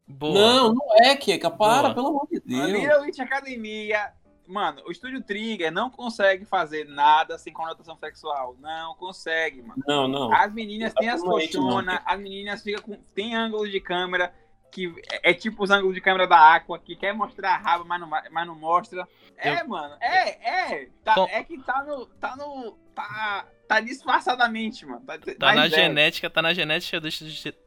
[0.09, 0.35] Boa.
[0.35, 1.51] Não, não é, Keka.
[1.51, 1.95] Para, Boa.
[1.95, 2.81] pelo amor de A Deus.
[2.81, 4.13] Little Witch Academia.
[4.53, 8.55] Mano, o estúdio Trigger não consegue fazer nada sem conotação sexual.
[8.61, 9.83] Não consegue, mano.
[9.87, 10.33] Não, não.
[10.33, 13.03] As meninas têm as colchonas, as meninas ficam com.
[13.15, 14.33] Tem ângulos de câmera
[14.71, 17.85] que é, é tipo os ângulos de câmera da Aqua, que quer mostrar a raba,
[17.85, 19.07] mas não, ma- mas não mostra.
[19.37, 20.89] É, mano, é, é.
[21.03, 22.07] Tá, É que tá no.
[22.07, 22.73] Tá no.
[22.95, 25.03] Tá, tá disfarçadamente, mano.
[25.07, 27.09] Tá, Tá na é, genética, tá na genética do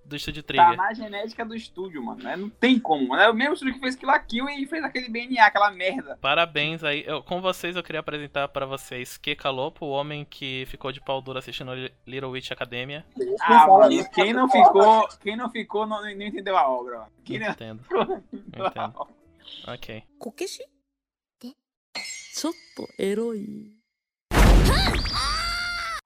[0.04, 0.76] do estúdio Tá Trigger.
[0.76, 2.22] na genética do estúdio, mano.
[2.22, 2.36] né?
[2.36, 3.22] Não tem como, mano.
[3.22, 6.18] É o mesmo estúdio que fez Kill la Kill e fez aquele BNA, aquela merda.
[6.20, 7.04] Parabéns aí.
[7.06, 11.00] Eu- com vocês eu queria apresentar pra vocês Keka Lopo, o homem que ficou de
[11.00, 13.04] pau duro assistindo Li- Little Witch Academia.
[13.40, 14.64] Ah, fala mano, isso, quem não cara.
[14.64, 17.12] ficou, quem não ficou não, não entendeu a obra, mano.
[17.24, 17.84] Quem não Entendo.
[18.32, 19.08] Entendo.
[19.66, 20.04] Ok.
[20.18, 20.66] こけしっ
[21.40, 21.54] て
[22.34, 23.72] ちょっとエロい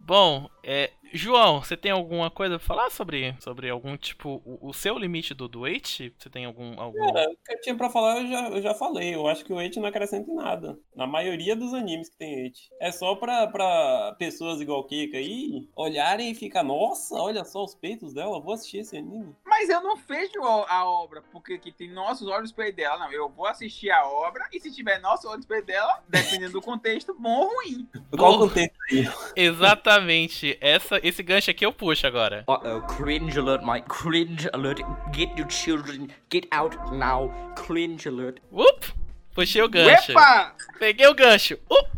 [0.00, 4.41] Bom, é, João, você tem alguma coisa pra falar sobre, sobre algum tipo.
[4.45, 6.13] O, o seu limite do duet?
[6.17, 6.79] Você tem algum.
[6.79, 7.13] algum...
[7.13, 9.13] Cara, o que eu tinha pra falar eu já, eu já falei.
[9.15, 10.79] Eu acho que o Eti não acrescenta em nada.
[10.95, 12.69] Na maioria dos animes que tem Eti.
[12.79, 17.75] É só pra, pra pessoas igual Kika aí olharem e ficar, nossa, olha só os
[17.75, 19.35] peitos dela, vou assistir esse anime.
[19.45, 22.99] Mas eu não fecho a a obra porque que tem nossos olhos perto dela.
[22.99, 26.61] Não, eu vou assistir a obra e se tiver nossos olhos perto dela, dependendo do
[26.61, 27.87] contexto, bom ou ruim.
[28.11, 29.07] Qual o contexto aí?
[29.35, 30.57] Exatamente.
[30.61, 32.43] Essa, esse gancho aqui eu puxo agora.
[32.47, 33.87] Uh-oh, cringe alert, Mike.
[33.87, 34.79] Cringe alert.
[35.13, 36.09] Get your children.
[36.31, 37.31] Get out now.
[37.55, 38.39] Cringe alert.
[38.51, 38.93] Up!
[39.33, 40.11] Puxei o gancho.
[40.11, 40.55] Epa!
[40.77, 41.57] Peguei o gancho.
[41.69, 41.89] Up!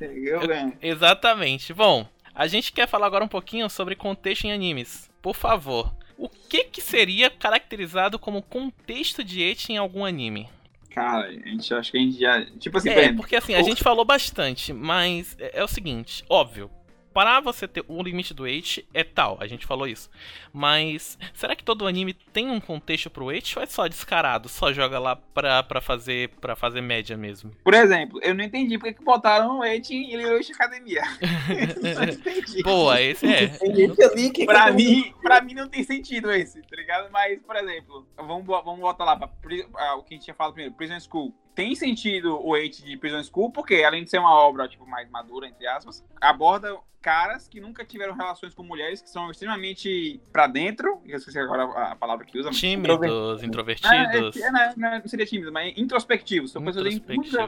[0.00, 0.76] Eu ganho.
[0.80, 1.72] Exatamente.
[1.72, 5.10] Bom, a gente quer falar agora um pouquinho sobre contexto em animes.
[5.22, 10.48] Por favor, o que que seria caracterizado como contexto de eti em algum anime?
[10.90, 12.44] Cara, a gente acha que a gente já.
[12.58, 16.24] Tipo assim, É, velho, porque assim, a gente falou bastante, mas é, é o seguinte,
[16.28, 16.70] óbvio.
[17.16, 20.10] Para você ter o limite do eti é tal, a gente falou isso.
[20.52, 24.50] Mas será que todo anime tem um contexto pro eti ou é só descarado?
[24.50, 27.50] Só joga lá pra, pra, fazer, pra fazer média mesmo?
[27.64, 31.00] Por exemplo, eu não entendi porque que botaram o Eti em Little Witch Academia.
[31.96, 32.62] não entendi.
[32.62, 33.48] Boa, esse é.
[34.34, 37.10] Que Pra mim, pra mim não tem sentido esse, tá ligado?
[37.10, 40.34] Mas, por exemplo, vamos, vamos voltar lá pra pri- ah, o que a gente tinha
[40.34, 41.34] falado primeiro, Prison School.
[41.56, 45.08] Tem sentido o hate de Prison School, porque além de ser uma obra, tipo, mais
[45.10, 50.46] madura, entre aspas, aborda caras que nunca tiveram relações com mulheres, que são extremamente pra
[50.46, 52.50] dentro, eu esqueci agora a palavra que usa.
[52.50, 54.36] Tímidos, introvertidos.
[54.36, 56.52] é, é, não, não, não seria tímido, mas introspectivos.
[56.52, 56.94] São pessoas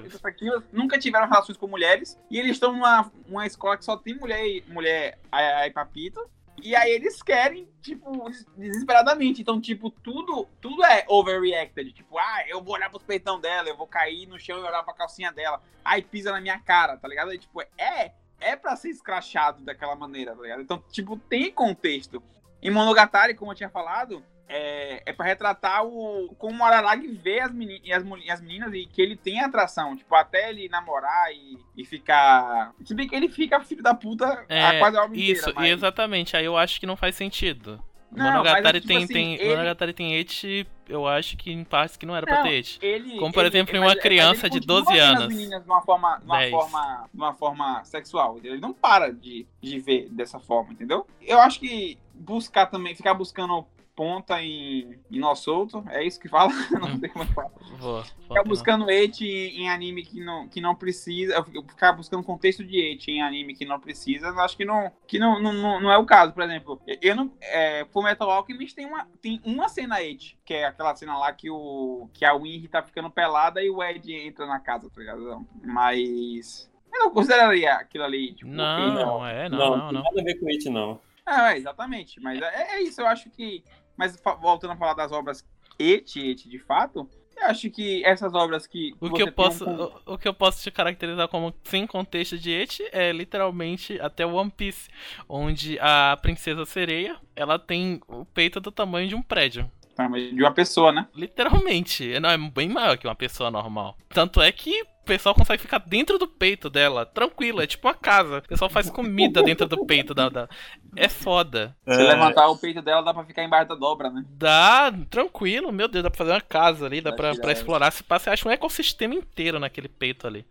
[0.07, 4.15] introspectivas, nunca tiveram relações com mulheres, e eles estão numa uma escola que só tem
[4.15, 6.21] mulher, e- mulher ai, ai, papito,
[6.63, 9.41] e aí eles querem, tipo, des- desesperadamente.
[9.43, 11.93] Então, tipo, tudo, tudo é overreacted.
[11.93, 14.83] Tipo, ah, eu vou olhar pros peitão dela, eu vou cair no chão e olhar
[14.83, 15.63] pra calcinha dela.
[15.85, 17.31] Aí pisa na minha cara, tá ligado?
[17.31, 20.63] Aí, tipo, é, é pra ser escrachado daquela maneira, tá ligado?
[20.63, 22.23] Então, tipo, tem contexto.
[22.63, 27.41] Em Monogatari, como eu tinha falado, é, é pra retratar o como o Araragi vê
[27.41, 29.97] as, meni- e as, as meninas e que ele tem atração.
[29.97, 32.73] Tipo, até ele namorar e, e ficar.
[32.85, 35.33] Se bem que ele fica filho da puta É, a quase a inteira.
[35.33, 36.37] Isso, mas- exatamente.
[36.37, 37.83] Aí eu acho que não faz sentido.
[38.11, 41.53] Não, Monogatari mas é tipo tem, assim, tem, ele- Monogatari tem eti, eu acho que
[41.53, 42.79] em partes que não era pra Não, ter eti.
[42.81, 45.29] Ele, Como, por ele- exemplo, em uma mas criança de continua 12 vendo as anos.
[45.35, 46.51] meninas de uma forma, de uma 10.
[46.51, 48.39] forma, de uma forma sexual.
[48.43, 51.07] Ele não para de, de ver dessa forma, entendeu?
[51.21, 53.67] Eu acho que buscar também, ficar buscando
[53.99, 56.53] ponta em, em nó solto, é isso que fala?
[56.71, 57.51] não sei como é que fala.
[57.81, 62.23] Vou, vou Ficar buscando eti em anime que não, que não precisa, eu ficar buscando
[62.23, 65.81] contexto de eti em anime que não precisa, acho que não, que não, não, não,
[65.81, 66.33] não é o caso.
[66.33, 70.55] Por exemplo, eu não, é, Full Metal Alchemist tem uma, tem uma cena eti, que
[70.55, 74.13] é aquela cena lá que o que a Winry tá ficando pelada e o Ed
[74.13, 75.45] entra na casa, tá ligado?
[75.65, 80.03] Mas eu não consideraria aquilo ali, tipo, Não, ok, é, não, Não, não, tem não.
[80.05, 81.01] nada a ver com It, não.
[81.27, 82.21] é, exatamente.
[82.21, 83.65] Mas é, é isso, eu acho que.
[83.99, 85.45] Mas voltando a falar das obras
[85.79, 87.07] et, et de fato,
[87.41, 88.95] Eu acho que essas obras que.
[89.01, 92.37] O que, eu posso, um- o, o que eu posso te caracterizar como sem contexto
[92.37, 94.89] de eti é literalmente até One Piece,
[95.29, 99.71] onde a princesa sereia, ela tem o peito do tamanho de um prédio.
[99.95, 101.09] Tá, mas de uma pessoa, né?
[101.15, 102.19] Literalmente.
[102.21, 103.97] Não, é bem maior que uma pessoa normal.
[104.09, 108.39] Tanto é que pessoal consegue ficar dentro do peito dela, tranquilo, é tipo uma casa.
[108.39, 110.29] O pessoal faz comida dentro do peito da.
[110.29, 110.49] da-
[110.97, 111.77] É foda.
[111.87, 114.25] Se levantar o peito dela, dá pra ficar embaixo da dobra, né?
[114.31, 117.91] Dá, tranquilo, meu Deus, dá pra fazer uma casa ali, dá pra, pra explorar.
[117.91, 120.47] Se passa, acha um ecossistema inteiro naquele peito ali.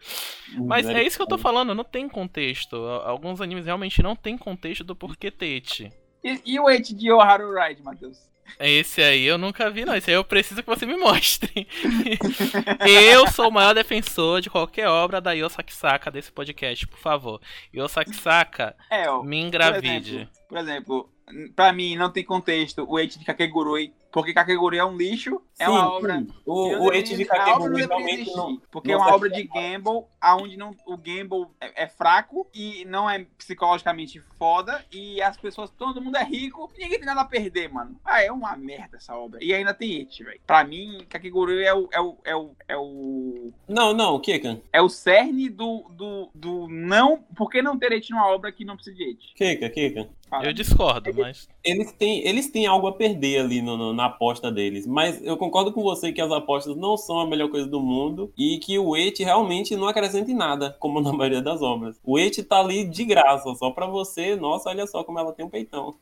[0.57, 2.75] Mas é isso que eu tô falando, não tem contexto.
[3.05, 5.91] Alguns animes realmente não tem contexto do porquê ter eti.
[6.23, 8.26] E, e o Eit de Oharu Ride, Matheus?
[8.59, 9.95] Esse aí eu nunca vi, não.
[9.95, 11.67] Esse aí eu preciso que você me mostre.
[12.87, 17.41] eu sou o maior defensor de qualquer obra da Yosaki Saka desse podcast, por favor.
[17.75, 19.21] Yosaki Saka, É, ó.
[19.23, 20.15] me Por engravide.
[20.15, 21.09] exemplo, por exemplo,
[21.55, 25.65] pra mim não tem contexto o Eit de Kakegurui, porque Kakegurui é um lixo, é
[25.65, 26.25] Sim, uma obra.
[26.43, 28.59] O, o Eti de Kakegurui realmente não.
[28.71, 32.83] Porque não é uma obra de gamble, aonde não, o gamble é, é fraco e
[32.85, 37.21] não é psicologicamente foda, e as pessoas, todo mundo é rico, e ninguém tem nada
[37.21, 37.95] a perder, mano.
[38.03, 39.37] Ah, é uma merda essa obra.
[39.39, 40.41] E ainda tem Eit, velho.
[40.47, 41.87] Pra mim, Kakegurui é o.
[41.91, 44.59] É o, é o, é o Não, não, Kekan.
[44.73, 47.19] é o cerne do, do, do não.
[47.35, 49.33] Por que não ter Eit numa obra que não precisa de Eit?
[49.35, 50.09] Keka, Keka.
[50.29, 50.45] Fala.
[50.45, 51.47] Eu discordo, mas.
[51.63, 54.85] Eles têm, eles têm algo a perder ali no- no- na aposta deles.
[54.85, 58.31] Mas eu concordo com você que as apostas não são a melhor coisa do mundo
[58.37, 61.97] e que o Eti realmente não acrescenta em nada, como na maioria das obras.
[62.03, 64.35] O Eti tá ali de graça, só pra você.
[64.35, 65.95] Nossa, olha só como ela tem um peitão.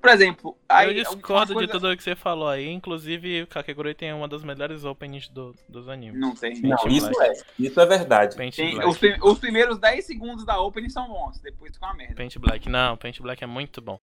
[0.00, 0.88] Por exemplo, aí.
[0.88, 2.68] eu discordo coisa- de tudo o que você falou aí.
[2.68, 6.20] Inclusive, o Kakegurui tem uma das melhores openings do- dos animes.
[6.20, 6.60] Não tem.
[6.62, 7.38] Não, isso Black.
[7.40, 7.42] é.
[7.58, 8.36] Isso é verdade.
[8.36, 8.88] Paint Tem- Black.
[8.88, 12.14] os, os primeiros 10 segundos da opening são bons, depois fica uma merda.
[12.14, 13.98] Paint Black, não, Paint Black é muito bom.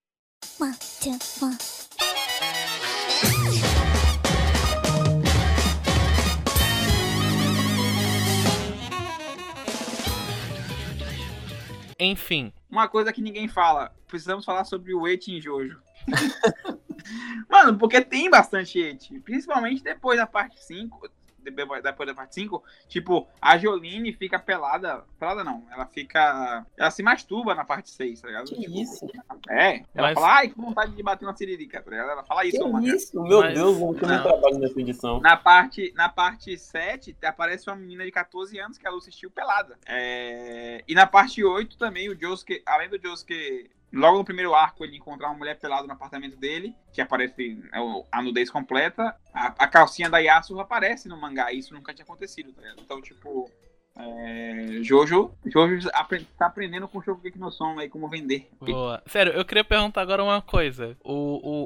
[12.00, 15.82] Enfim, Uma coisa que ninguém fala, precisamos falar sobre o Eit em Jojo.
[17.50, 21.10] Mano, porque tem bastante Eit, principalmente depois da parte 5.
[21.52, 25.04] Depois da parte 5, tipo, a Jolene fica pelada.
[25.20, 26.66] Pelada não, ela fica.
[26.78, 28.46] Ela se masturba na parte 6, tá ligado?
[28.48, 29.08] Que Tipo, isso?
[29.50, 32.10] É, ela Mas- fala, ai, que vontade de bater uma siririca, tá ligado?
[32.10, 32.88] Ela fala isso, Que mano.
[32.88, 33.22] isso?
[33.24, 34.24] Meu Mas- Deus, eu não não.
[34.24, 35.20] trabalho nessa edição.
[35.22, 39.78] Na parte, na parte 7, aparece uma menina de 14 anos que ela assistiu pelada.
[39.88, 44.84] É, E na parte 8 também, o Josuke, além do Josuke, logo no primeiro arco,
[44.84, 47.80] ele encontrar uma mulher pelada no apartamento dele, que aparece é,
[48.12, 52.52] a nudez completa, a, a calcinha da Yasuo aparece no mangá, isso nunca tinha acontecido,
[52.54, 52.82] tá ligado?
[52.82, 53.50] Então, tipo,
[53.98, 58.50] é, Jojo, Jojo apre- tá aprendendo com o Shokugeki no Som aí como vender.
[58.60, 59.02] boa.
[59.08, 60.98] Sério, eu queria perguntar agora uma coisa.
[61.04, 61.14] O,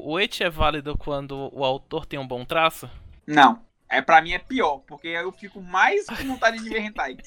[0.08, 2.90] o, o eti é válido quando o autor tem um bom traço?
[3.26, 7.18] Não, é, pra mim é pior, porque eu fico mais com vontade de ver hentai.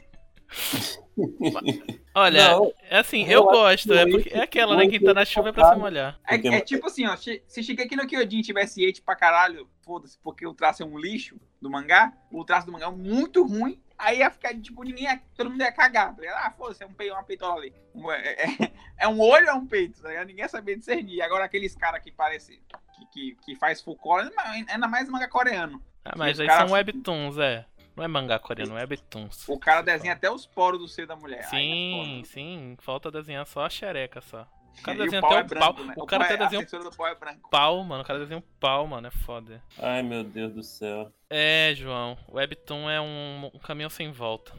[2.14, 4.86] Olha, Não, é assim, eu gosto, é, porque é aquela, né?
[4.86, 6.18] Quem tá na chuva é pra se molhar.
[6.26, 10.46] É, é tipo assim, ó, se Shingeki no Kyojin tivesse hate pra caralho, foda-se, porque
[10.46, 14.18] o traço é um lixo do mangá, o traço do mangá é muito ruim, aí
[14.18, 16.22] ia ficar, tipo, ninguém ia, todo mundo ia cagar, tá?
[16.36, 17.72] Ah, foda-se, é um peito, uma peitola ali.
[18.10, 20.08] É, é- é um olho ou é um peito, tá?
[20.24, 21.22] Ninguém ia saber discernir.
[21.22, 22.60] Agora aqueles caras que parece,
[22.94, 24.30] que, que, que faz full color,
[24.68, 25.82] ainda mais manga coreano.
[26.04, 27.64] Ah, mas aí são webtoons, é.
[27.94, 29.46] Não é mangá coreano, é webtoons.
[29.48, 31.40] O cara desenha até os poros do seio da mulher.
[31.40, 32.32] É Sim, foda.
[32.32, 34.46] sim, falta desenhar só a xereca só.
[34.78, 35.84] O cara desenha até é o branco, pau.
[35.84, 35.94] né?
[35.98, 38.02] O cara até é- desenha pau é um pau, mano.
[38.02, 39.06] O cara desenha um pau, mano.
[39.06, 39.62] É foda.
[39.78, 41.12] Ai, meu Deus do céu.
[41.28, 42.16] É, João.
[42.32, 44.52] Webtoon é um, um caminho sem volta.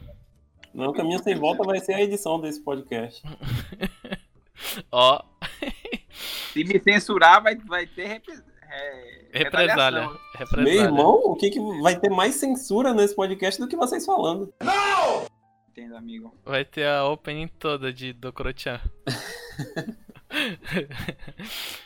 [0.72, 3.20] Não, o caminho sem volta vai ser a edição desse podcast.
[4.90, 5.20] Ó,
[6.52, 8.24] Se me censurar, vai, vai ter rep...
[8.74, 10.02] é, represália.
[10.02, 10.20] retaliação.
[10.34, 10.74] Represália.
[10.74, 14.52] Meu irmão, o que, que vai ter mais censura nesse podcast do que vocês falando?
[15.68, 16.34] Entendo, amigo.
[16.44, 18.80] Vai ter a opening toda de Dokuro-chan.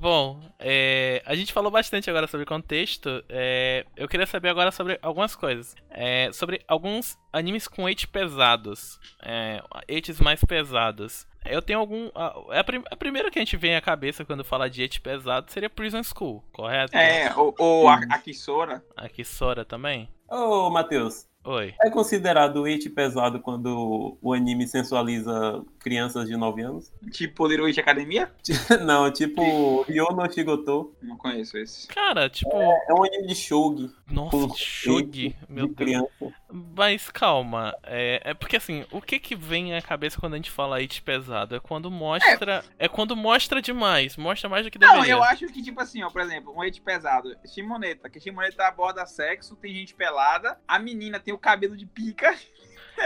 [0.00, 3.24] Bom, é, a gente falou bastante agora sobre contexto.
[3.28, 5.74] é, eu queria saber agora sobre algumas coisas.
[5.90, 9.00] É, sobre alguns animes com eit pesados.
[9.22, 11.26] É, eites mais pesados.
[11.46, 12.10] Eu tenho algum.
[12.14, 15.00] A, a, prim- a primeira que a gente vem à cabeça quando fala de eit
[15.00, 16.94] pesado seria Prison School, correto?
[16.94, 20.08] É, o, o a, a Kisora, Aqui Sora também?
[20.28, 21.74] Ô, Matheus, Oi.
[21.82, 26.92] é considerado hate pesado quando o anime sensualiza crianças de 9 anos?
[27.10, 28.30] tipo Little Witch Academia?
[28.84, 30.92] Não, tipo Ryo no Shigoto.
[31.02, 31.88] Não conheço esse.
[31.88, 32.50] Cara, tipo.
[32.54, 33.90] É um anime de shougi.
[34.14, 35.88] Nossa, Shogi, meu de Deus.
[36.10, 36.34] criança.
[36.52, 40.50] Mas calma, é, é porque assim, o que que vem à cabeça quando a gente
[40.50, 41.54] fala it pesado?
[41.54, 42.64] É quando mostra.
[42.78, 45.12] É, quando mostra demais, mostra mais do que Não, deveria.
[45.12, 49.06] eu acho que, tipo assim, ó, por exemplo, um hate pesado, Shimoneta, que Shimoneta aborda
[49.06, 52.34] sexo, tem gente pelada, a menina tem o cabelo de pica.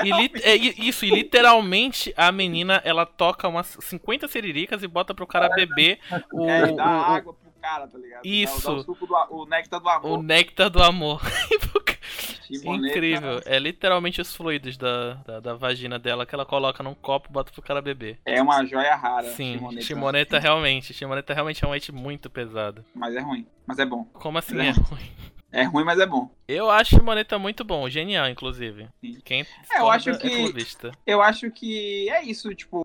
[0.02, 5.14] E li- é, isso, e literalmente a menina ela toca umas 50 siriricas e bota
[5.14, 6.00] pro cara beber
[6.32, 8.26] o, é, dá o- o- água pro cara, tá ligado?
[8.26, 8.62] Isso.
[8.62, 10.18] Dá, o suco do o néctar do amor.
[10.18, 11.22] o néctar do amor.
[12.50, 13.40] Incrível.
[13.46, 17.32] É literalmente os fluidos da, da, da vagina dela que ela coloca num copo e
[17.32, 18.18] bota pro cara beber.
[18.24, 19.28] É uma joia rara.
[19.30, 19.82] Sim, Shimoneta.
[19.82, 20.92] Shimoneta realmente.
[20.94, 22.84] Shimoneta realmente é um hate muito pesado.
[22.94, 23.46] Mas é ruim.
[23.66, 24.04] Mas é bom.
[24.12, 24.66] Como assim É.
[24.68, 25.12] é ruim?
[25.50, 26.28] É ruim, mas é bom.
[26.46, 28.88] Eu acho Shimoneta muito bom, genial, inclusive.
[29.24, 30.92] Quem É, eu acho discorda que- é.
[31.06, 32.84] Eu acho que é isso, tipo,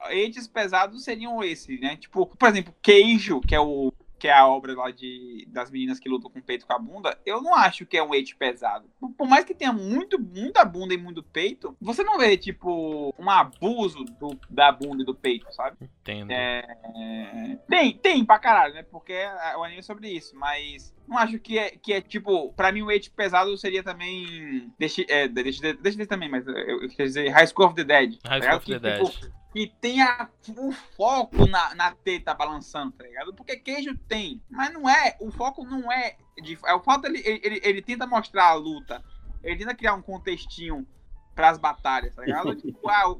[0.00, 1.96] hates pesados seriam esse, né?
[1.96, 3.92] Tipo, por exemplo, Queijo, que é o
[4.26, 6.78] que é a obra lá de, das meninas que lutam com o peito com a
[6.78, 8.90] bunda, eu não acho que é um hate pesado.
[9.16, 13.30] Por, mais que tenha muito, muita bunda e muito peito, você não vê, tipo, um
[13.30, 15.76] abuso do- da bunda e do peito, sabe?
[16.00, 16.32] Entendo.
[16.32, 18.82] É, Tem, tem pra caralho, né?
[18.82, 22.52] Porque é- o anime é sobre isso, mas não acho que é, que é tipo,
[22.54, 24.72] pra mim o hate pesado seria também.
[24.78, 27.84] Deixa, é, deixa, deixa eu também, mas eu, eu queria dizer High School of the
[27.84, 28.18] Dead.
[28.26, 33.04] High tá School of the tipo, que tenha o foco na, na teta balançando, tá
[33.04, 33.32] ligado?
[33.32, 36.18] Porque queijo tem, mas não é, o foco não é.
[36.42, 39.02] De, é o fato ele, ele, ele tenta mostrar a luta,
[39.42, 40.86] ele tenta criar um contextinho
[41.34, 42.54] pras batalhas, tá ligado?
[42.60, 43.14] tipo, ah, o,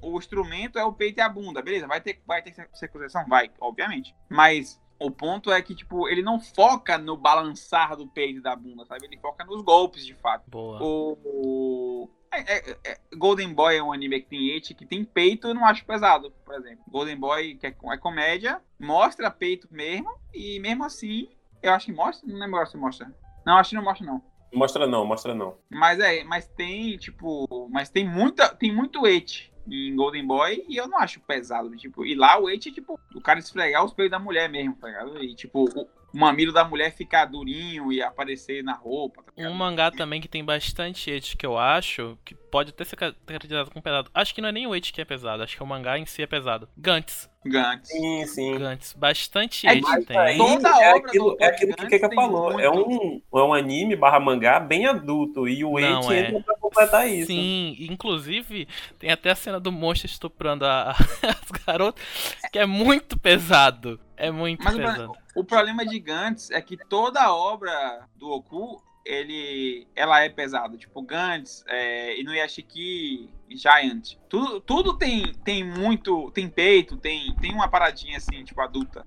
[0.00, 3.26] o, o instrumento é o peito e a bunda, beleza, vai ter, vai ter circuncisão?
[3.26, 4.14] Vai, obviamente.
[4.28, 8.54] Mas o ponto é que, tipo, ele não foca no balançar do peito e da
[8.54, 9.06] bunda, sabe?
[9.06, 10.48] Ele foca nos golpes, de fato.
[10.48, 10.80] Boa.
[10.80, 11.18] O.
[11.24, 15.48] o- é- é- é- Golden Boy é um anime que tem hate, que tem peito,
[15.48, 16.84] eu não acho pesado, por exemplo.
[16.88, 21.28] Golden Boy, que é, é comédia, mostra peito mesmo, e mesmo assim,
[21.62, 23.10] eu acho que mostra, não lembro agora se mostra.
[23.46, 24.22] Não, acho que não mostra, não.
[24.52, 25.56] Mostra não, mostra não.
[25.68, 30.76] Mas é, mas tem, tipo, mas tem muita, tem muito hate em Golden Boy e
[30.76, 33.92] eu não acho pesado, tipo, e lá o hate é tipo, o cara esfregar os
[33.92, 35.22] peitos da mulher mesmo, tá ligado?
[35.22, 39.32] E tipo, o, o mamilo da mulher ficar durinho e aparecer na roupa, tá?
[39.36, 43.70] Um mangá também que tem bastante hate que eu acho, que pode até ser caracterizado
[43.70, 44.10] como pesado.
[44.14, 46.06] Acho que não é nem o hate que é pesado, acho que o mangá em
[46.06, 46.68] si é pesado.
[46.76, 47.28] Gantz.
[47.46, 47.88] Gantz.
[47.88, 48.58] Sim, sim.
[48.58, 48.94] Gantz.
[48.94, 49.72] Bastante É
[50.06, 50.16] tem.
[50.16, 52.44] aí Toda é obra aquilo, do é aquilo que Keka falou.
[52.52, 52.60] muito.
[52.60, 55.46] É um, é um anime barra mangá bem adulto.
[55.46, 56.28] E o Eight é.
[56.28, 57.26] entra pra completar isso.
[57.26, 58.66] Sim, inclusive
[58.98, 62.02] tem até a cena do monstro estuprando a- as garotas,
[62.50, 64.00] que é muito pesado.
[64.16, 65.12] É muito Mas pesado.
[65.34, 70.76] O, o problema de Gantz é que toda obra do Oku ele, ela é pesada.
[70.76, 74.16] Tipo, Gantz, é, Inuyashiki, Giant.
[74.28, 76.30] Tudo, tudo tem, tem muito.
[76.30, 79.06] Tem peito, tem, tem uma paradinha assim, tipo, adulta.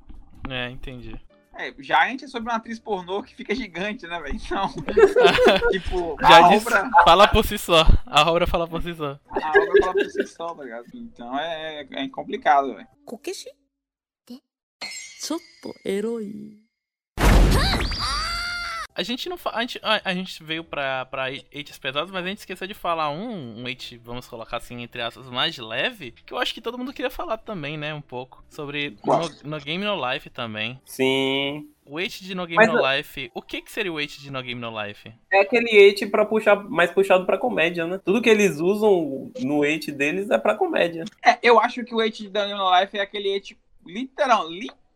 [0.49, 1.19] É, entendi.
[1.55, 4.35] É, Giant é sobre uma atriz pornô que fica gigante, né, velho?
[4.35, 4.69] Então,
[5.71, 6.89] tipo, Já a disse, obra...
[7.03, 7.83] Fala por si só.
[8.05, 9.19] A obra fala por si só.
[9.31, 10.85] A obra fala por si só, tá ligado?
[10.93, 12.87] Então é, é, é complicado, velho.
[13.03, 13.49] Kukishi?
[15.20, 16.58] ちょっとエロい
[18.94, 22.22] A gente não fa- a gente, a, a gente veio pra, pra hates pesados, mas
[22.26, 26.10] a gente esqueceu de falar um, um hate, vamos colocar assim, entre aspas, mais leve,
[26.10, 28.44] que eu acho que todo mundo queria falar também, né, um pouco.
[28.50, 29.22] Sobre Qual?
[29.44, 30.78] no, no Game No Life também.
[30.84, 31.70] Sim.
[31.86, 34.20] O hate de No Game Mas No eu- Life, o que que seria o hate
[34.20, 35.10] de No Game No Life?
[35.32, 37.98] É aquele Eight pra puxar, mais puxado pra comédia, né?
[38.04, 41.06] Tudo que eles usam no Eight deles é pra comédia.
[41.24, 44.46] É, eu acho que o Age de Daniel Life é aquele Age literal,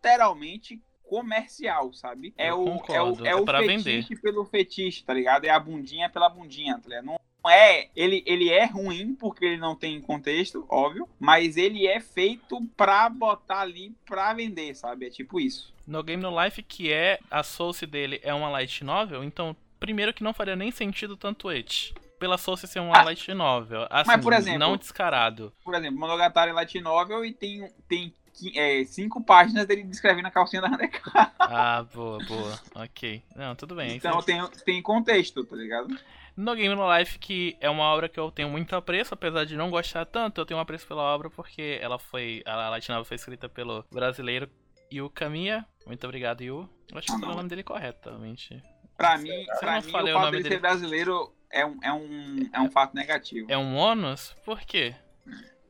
[0.02, 2.34] literalmente comercial, sabe?
[2.38, 5.46] É Eu o, é o, é é o fetiche pelo fetiche, tá ligado?
[5.46, 7.06] É a bundinha pela bundinha, tá ligado?
[7.06, 12.00] Não é, ele, ele é ruim porque ele não tem contexto, óbvio, mas ele é
[12.00, 15.08] feito pra botar ali pra vender, sabe?
[15.08, 15.74] É tipo isso.
[15.88, 20.14] No Game No Life, que é a source dele é uma light novel, então primeiro
[20.14, 21.94] que não faria nem sentido tanto hate.
[22.20, 23.88] Pela source ser uma Ah, light novel.
[23.90, 25.52] Assim, mas, por exemplo- não descarado.
[25.66, 28.14] Por exemplo, Monogatari Light Novel e tem, tem
[28.56, 31.02] é, cinco páginas dele descrevendo a calcinha da Haneka.
[31.40, 32.60] Ah, boa, boa.
[32.76, 33.24] Ok.
[33.36, 33.96] Não, tudo bem.
[33.96, 35.96] Então tem, tem contexto, tá ligado?
[36.36, 39.56] No Game No Life, que é uma obra que eu tenho muito apreço, apesar de
[39.58, 42.42] não gostar tanto, eu tenho um apreço pela obra porque ela foi.
[42.46, 44.50] A Novel foi escrita pelo brasileiro
[44.92, 45.66] Yu Kamiya.
[45.86, 46.70] Muito obrigado, Yu.
[46.92, 48.64] Eu acho que eu falei o nome dele corretamente.
[48.98, 51.78] Pra mim, eu pra não mim falei o o nome dele- ser brasileiro é um,
[51.84, 53.52] é, um, é um fato negativo.
[53.52, 54.34] É um ônus?
[54.46, 54.96] Por quê?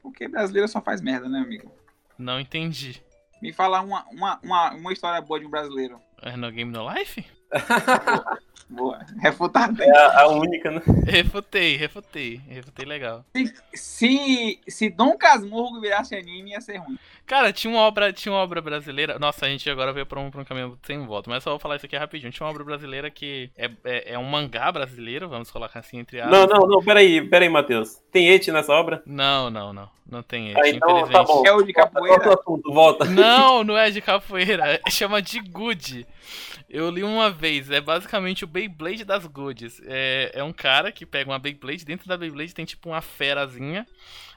[0.01, 1.71] Porque brasileiro só faz merda, né, amigo?
[2.21, 3.01] Não entendi.
[3.41, 5.99] Me fala uma, uma, uma, uma história boa de um brasileiro.
[6.21, 7.25] É no Game No Life?
[8.71, 8.99] Boa.
[9.19, 9.83] Refutado.
[9.83, 10.81] É a, a única, né?
[11.05, 12.39] Refutei, refutei.
[12.47, 13.25] Refutei legal.
[13.73, 16.97] Se, se Dom Casmurro virasse anime, ia ser ruim.
[17.25, 19.19] Cara, tinha uma obra, tinha uma obra brasileira.
[19.19, 21.59] Nossa, a gente agora veio pra um, pra um caminho sem volta, mas só vou
[21.59, 22.31] falar isso aqui rapidinho.
[22.31, 26.21] Tinha uma obra brasileira que é, é, é um mangá brasileiro, vamos colocar assim entre
[26.21, 26.37] aspas.
[26.37, 28.01] Não, não, não, peraí, peraí, Matheus.
[28.09, 29.03] Tem et nessa obra?
[29.05, 29.89] Não, não, não.
[30.09, 31.41] Não tem Ah, esse, então tá bom.
[31.45, 32.17] É o de capoeira.
[32.17, 33.05] Volta assunto, volta.
[33.05, 34.81] Não, não é de capoeira.
[34.91, 36.05] Chama de Good.
[36.71, 37.69] Eu li uma vez.
[37.69, 39.81] É basicamente o Beyblade das Goods.
[39.85, 41.83] É, é um cara que pega uma Beyblade.
[41.85, 43.85] Dentro da Beyblade tem tipo uma ferazinha.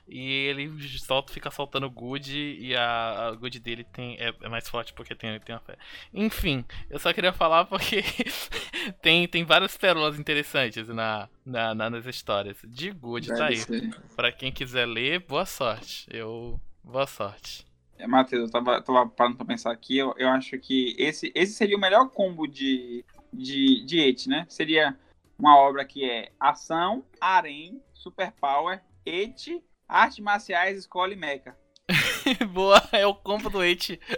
[0.06, 2.36] E ele solta, fica soltando Good.
[2.60, 5.78] E a, a Good dele tem, é, é mais forte porque tem, tem uma fera.
[6.12, 8.02] Enfim, eu só queria falar porque
[9.00, 12.58] tem, tem várias pérolas interessantes na, na, na- nas histórias.
[12.64, 13.64] De Good, tá aí.
[13.64, 14.00] Deve ser.
[14.14, 16.06] Pra quem quiser ler, boa sorte.
[16.10, 16.60] Eu.
[16.82, 17.64] Boa sorte.
[18.04, 21.54] É, Matheus, eu tava, tava parando pra pensar aqui, eu, eu acho que esse, esse
[21.54, 23.02] seria o melhor combo de,
[23.32, 24.44] de, de et, né?
[24.46, 24.94] Seria
[25.38, 31.56] uma obra que é ação, harém, superpower, et, artes marciais, escola e mecha.
[32.52, 33.98] boa, é o combo do Eight.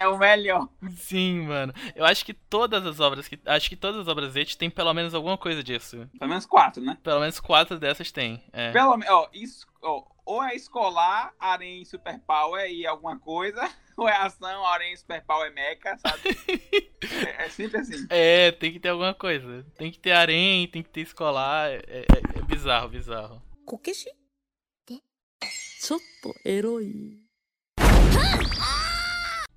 [0.00, 0.68] É o melhor.
[0.96, 1.72] Sim, mano.
[1.94, 3.38] Eu acho que todas as obras que.
[3.46, 6.06] Acho que todas as obras Eight tem pelo menos alguma coisa disso.
[6.18, 6.98] Pelo menos quatro, né?
[7.02, 8.42] Pelo menos quatro dessas tem.
[8.52, 8.72] É.
[8.72, 14.15] Pelo menos, ó, isso, ó, ou é escolar, harém, superpower e alguma coisa, ou é
[14.15, 16.21] ação, harém, superpower, mecha, sabe?
[17.37, 18.05] é, é sempre assim.
[18.09, 19.65] É, tem que ter alguma coisa.
[19.77, 21.69] Tem que ter harém, tem que ter escolar.
[21.69, 23.41] É, é- é bizarro, bizarro.
[23.65, 24.13] こけしっ
[24.85, 25.01] て
[25.81, 27.19] ちょっとエロい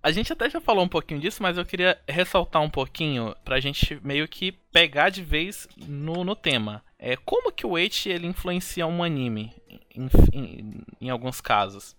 [0.03, 3.59] A gente até já falou um pouquinho disso, mas eu queria ressaltar um pouquinho pra
[3.59, 6.85] gente meio que pegar de vez no, no tema.
[7.04, 9.52] É, como que o Eight ele influencia um anime,
[9.96, 11.96] em, em- em alguns casos.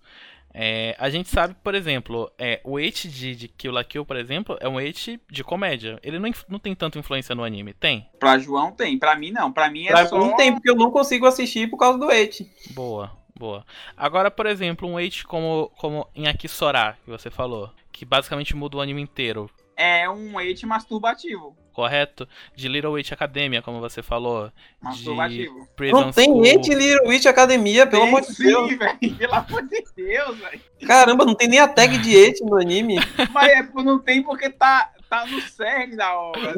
[0.55, 4.15] É, a gente sabe, por exemplo, é, o Eight de, de Kill la Kill, por
[4.15, 5.99] exemplo, é um Eight de comédia.
[6.03, 8.07] Ele não, não tem tanta influência no anime, tem?
[8.19, 9.51] Pra João tem, pra mim não.
[9.51, 10.35] Pra mim é Pra só.
[10.37, 12.47] tem, porque eu não consigo assistir por causa do et.
[12.71, 13.65] Boa, boa.
[13.97, 18.77] Agora, por exemplo, um Eight como, como em Akisora, que você falou, que basicamente muda
[18.77, 19.49] o anime inteiro.
[19.75, 21.55] É um et masturbativo.
[21.73, 22.27] correto?
[22.55, 24.51] De Little Witch Academia, como você falou.
[24.79, 25.67] Masturbativo.
[25.91, 26.45] Não tem School.
[26.45, 28.77] et Little Witch Academia, pelo amor de sim, Deus.
[28.77, 29.15] velho.
[29.17, 30.61] Pelo amor de Deus, velho.
[30.85, 32.95] Caramba, não tem nem a tag de et no anime.
[33.33, 36.53] Mas é, não tem porque tá, tá no cerne da obra.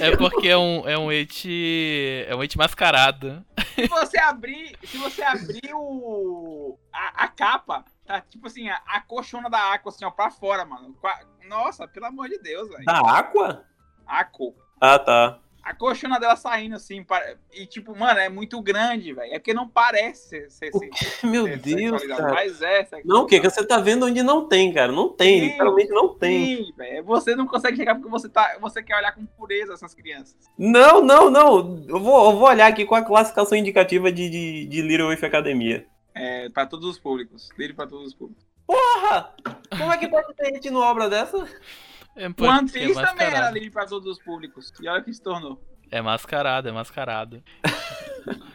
[0.00, 2.26] É porque é um, é um et.
[2.28, 3.44] É um et mascarado.
[3.74, 9.00] se você abrir, se você abrir o a, a capa, tá tipo assim, a, a
[9.00, 10.94] colchona da Aqua assim, ó, pra fora, mano.
[11.48, 12.84] Nossa, pelo amor de Deus, velho.
[12.84, 13.64] Da Aqua?
[14.06, 14.52] Aqua.
[14.80, 15.38] Ah, tá.
[15.62, 17.06] A colchona dela saindo assim,
[17.52, 19.32] e tipo, mano, é muito grande, velho.
[19.32, 20.90] É porque não parece ser, ser,
[21.22, 22.34] Meu ser Deus, cara.
[22.34, 22.88] Mas é.
[23.04, 23.40] Não, o que?
[23.40, 24.90] Você tá vendo onde não tem, cara.
[24.90, 26.56] Não tem, Sim, literalmente não tem.
[26.56, 27.04] Sim, velho.
[27.04, 30.36] Você não consegue chegar porque você, tá, você quer olhar com pureza essas crianças.
[30.58, 31.84] Não, não, não.
[31.88, 35.22] Eu vou, eu vou olhar aqui com a classificação indicativa de, de, de Little Witch
[35.22, 35.86] Academia.
[36.14, 37.48] É, pra todos os públicos.
[37.56, 38.44] Dele pra todos os públicos.
[38.66, 39.34] Porra!
[39.76, 41.38] Como é que pode ter et numa obra dessa?
[42.14, 44.72] É One porque é Piece também era livre pra todos os públicos.
[44.80, 45.60] E olha o que se tornou.
[45.92, 47.42] É mascarado, é mascarado.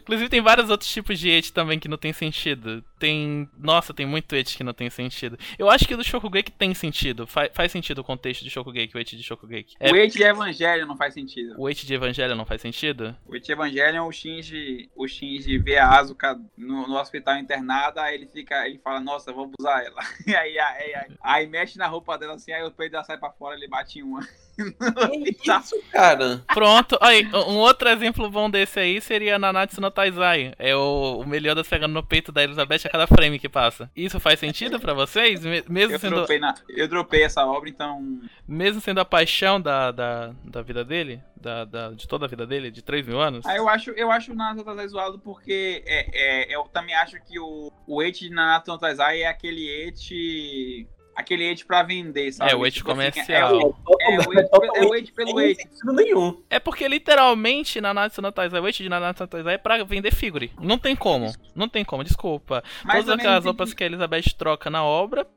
[0.01, 2.81] Inclusive tem vários outros tipos de et também que não tem sentido.
[2.97, 3.47] Tem.
[3.57, 5.37] Nossa, tem muito et que não tem sentido.
[5.59, 7.27] Eu acho que o do Shokugeki tem sentido.
[7.27, 9.75] Fa- faz sentido o contexto do Shokugeki, o et de Shokugeki.
[9.77, 11.53] É, O Eight de Evangelho não faz sentido.
[11.57, 13.13] o et de Evangelho não faz sentido?
[13.25, 17.37] O Eight de Evangelho é o Shinji, o Shinji vê a Asuka no, no hospital
[17.37, 20.01] internada, aí ele fica, ele fala, nossa, vou abusar ela.
[20.25, 23.17] E aí, aí, aí, aí mexe na roupa dela assim, aí o peito dela sai
[23.17, 24.25] pra fora, ele bate em uma.
[24.57, 26.43] Que isso, cara?
[26.53, 30.53] Pronto, aí, um outro exemplo bom desse aí seria Nanatsu no Taizai.
[30.57, 33.89] É o, o Meliodas pegando no peito da Elizabeth a cada frame que passa.
[33.95, 35.43] Isso faz sentido pra vocês?
[35.45, 38.19] Me- Mesmo Eu sendo, dropei, na, eu dropei essa obra, então.
[38.47, 41.21] mesmo sendo a paixão da, da, da vida dele?
[41.39, 42.71] Da, da- de toda a vida dele?
[42.71, 43.45] De 3 mil anos?
[43.45, 47.17] Aí eu acho, eu acho o no Taizai zoado porque é, é, eu também acho
[47.23, 50.87] que o, o de Naruto no Taizai é aquele Eight.
[51.17, 52.51] Aquele Eight pra vender, sabe?
[52.51, 53.49] É, o Eight Tipo assim, comercial.
[53.59, 55.61] É, o- é o é o Eight pelo Sem Eight.
[55.63, 56.43] sentido nenhum.
[56.47, 60.13] É porque literalmente Nanatsu no Taizai, o Eight de Nanatsu no Taizai é pra vender
[60.13, 60.51] figure.
[60.61, 61.33] Não tem como.
[61.55, 62.63] Não tem como, desculpa.
[62.85, 65.27] Mas Todas aquelas tem roupas que- a Elizabeth troca na obra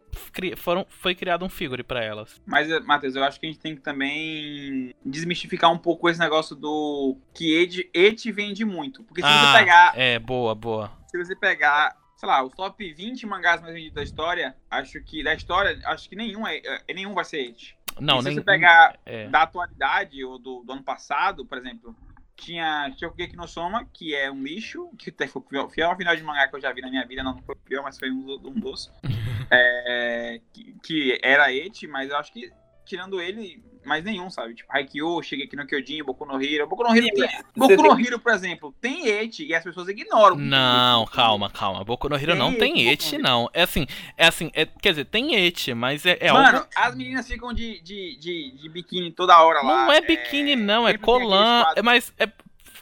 [0.56, 2.40] foram, foi criado um figure pra elas.
[2.44, 6.54] Mas, Matheus, eu acho que a gente tem que também desmistificar um pouco esse negócio
[6.54, 9.02] do que Ed, Ed vende muito.
[9.04, 10.90] Porque se ah, você pegar, é, boa, boa.
[11.10, 15.24] se você pegar, sei lá, os top 20 mangás mais vendidos da história, acho que
[15.24, 17.74] da história, acho que nenhum é, é- nenhum vai ser Ed.
[17.98, 18.34] Não, e se nem.
[18.34, 19.26] você pegar é.
[19.28, 21.96] da atualidade ou do, do ano passado, por exemplo,
[22.36, 26.22] tinha Shokugeki no Soma, que é um lixo, que até foi o pior- final de
[26.22, 28.34] mangá que eu já vi na minha vida, não foi o pior, mas foi um,
[28.44, 28.92] um dos.
[29.52, 32.52] É, que, que era et, mas eu acho que
[32.84, 34.54] tirando ele, mais nenhum, sabe?
[34.54, 36.66] Tipo, Haikyuu, Shigeki no Kyojin, Boku no Hero.
[36.66, 39.64] Boku no Hero, Sim, tem, Boku no tem- Hero, por exemplo, tem eti e as
[39.64, 40.36] pessoas ignoram.
[40.36, 41.82] Não, calma, calma.
[41.84, 43.50] Boku no Hero não Tem tem eti, eti, Boku no não.
[43.54, 46.68] É assim, é assim, é- quer dizer, tem eti, mas é, é Mano, algo...
[46.76, 49.86] as meninas ficam de, de, de, de biquíni toda hora lá.
[49.86, 51.62] Não é biquíni, não, é tem aqueles colã.
[51.62, 51.76] quadros.
[51.78, 52.26] É, mas é.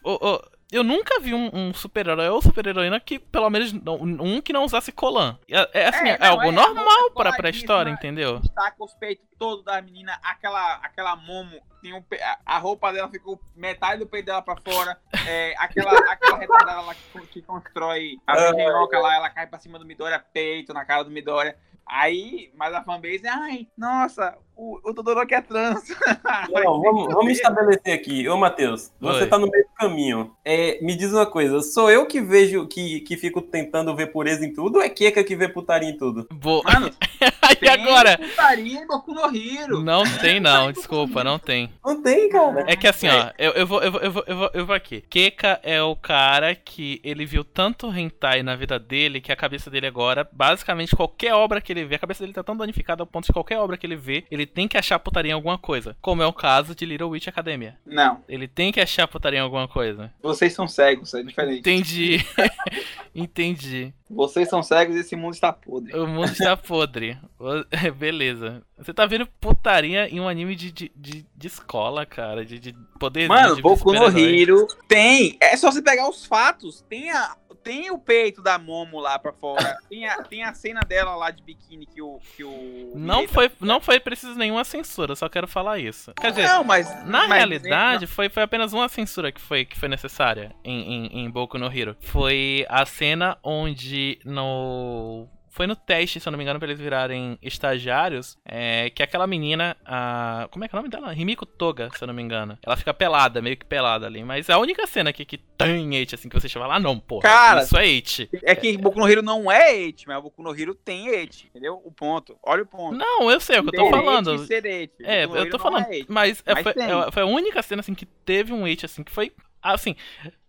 [0.03, 4.41] ô, ô, eu nunca vi um, um super-herói ou super-heroína que, pelo menos, não- um
[4.41, 5.39] que não usasse colã.
[5.49, 8.41] É, é assim, É, é, não, algo é a normal pra, pra coladíssima, história, entendeu?
[8.41, 12.03] destaca os peitos todos das meninas, aquela, aquela momo, tem um,
[12.45, 16.95] a- roupa dela ficou metade do peito dela pra fora, é, aquela, aquela retardada lá
[16.95, 18.51] que, que constrói a Ah.
[18.51, 21.57] engenhoca lá, ela cai pra cima do Midoriya, peito na cara do Midoriya.
[21.91, 25.85] Aí, mas a fanbase, ai, nossa, o, o Todoroki é trans.
[26.53, 28.29] Não, vamos, vamos estabelecer aqui.
[28.29, 29.27] Ô, Matheus, você Oi.
[29.29, 30.33] tá no meio do caminho.
[30.45, 34.45] É, me diz uma coisa, sou eu que vejo, que, que fico tentando ver pureza
[34.45, 36.27] em tudo ou é Keka que vê putaria em tudo?
[36.33, 36.65] Vou...
[36.65, 36.91] Mano,
[37.63, 38.19] e agora?
[38.19, 39.81] putaria em Boku no Hero.
[39.81, 41.71] Não tem, não, desculpa, não tem.
[41.85, 42.65] Não tem, cara.
[42.67, 44.75] É que assim, ó, eu, eu, vou, eu, vou, eu, vou, eu, vou, eu vou
[44.75, 45.03] aqui.
[45.03, 49.71] Keka é o cara que ele viu tanto hentai na vida dele que a cabeça
[49.71, 53.07] dele agora, basicamente qualquer obra que ele vê, a cabeça dele tá tão danificada ao
[53.07, 55.97] ponto de qualquer obra que ele vê, ele tem que achar putaria em alguma coisa.
[56.01, 57.79] Como é o caso de Little Witch Academia.
[57.85, 60.13] Não, Ele tem que achar putaria em alguma coisa.
[60.23, 61.61] vocês são cegos, é diferente.
[61.61, 62.25] Entendi.
[63.15, 63.93] Entendi.
[64.09, 65.95] Vocês são cegos e esse mundo está podre.
[65.95, 67.19] O mundo está podre.
[67.99, 68.63] Beleza.
[68.77, 72.45] Você tá vendo putaria em um anime de, de, de, de escola, cara.
[72.45, 74.19] De, de poder Mano, de Boku no.
[74.19, 75.37] Hero tem.
[75.41, 76.85] É só você pegar os fatos.
[76.89, 79.77] Tem, a, tem o peito da Momo lá pra fora.
[79.89, 82.19] Tem a, tem a cena dela lá de biquíni que o.
[82.37, 86.13] Que o Não Eita, foi, não foi preciso nenhuma censura, só quero falar isso.
[86.15, 86.87] Quer dizer, Não, mas.
[87.07, 91.21] na mas- realidade, foi, foi apenas uma censura que foi, que foi necessária em, em,
[91.25, 91.97] em Boku no Hero.
[92.01, 95.27] Foi a cena onde no.
[95.59, 98.39] Foi no teste, se eu não me engano, pra eles virarem estagiários.
[98.45, 99.77] É, que aquela menina.
[99.85, 101.13] A, como é que é o nome dela?
[101.13, 102.57] Rimiko Toga, se eu não me engano.
[102.65, 104.23] Ela fica pelada, meio que pelada ali.
[104.23, 106.97] Mas é a única cena que, que tem hate, assim, que você chama lá, não,
[106.97, 107.19] pô.
[107.19, 108.31] Cara, Isso é hate.
[108.45, 111.83] É que Boku no Hero não é ete, mas Boku no Hero tem ete, entendeu?
[111.85, 112.39] O ponto.
[112.41, 112.97] Olha o ponto.
[112.97, 114.35] Não, eu sei é o que eu tô falando.
[114.35, 114.95] ete e ser ete.
[115.03, 115.87] É, eu tô falando.
[115.87, 118.87] é mas é, Mas foi, é, foi a única cena assim que teve um hate
[118.87, 119.33] assim que foi.
[119.63, 119.95] Assim,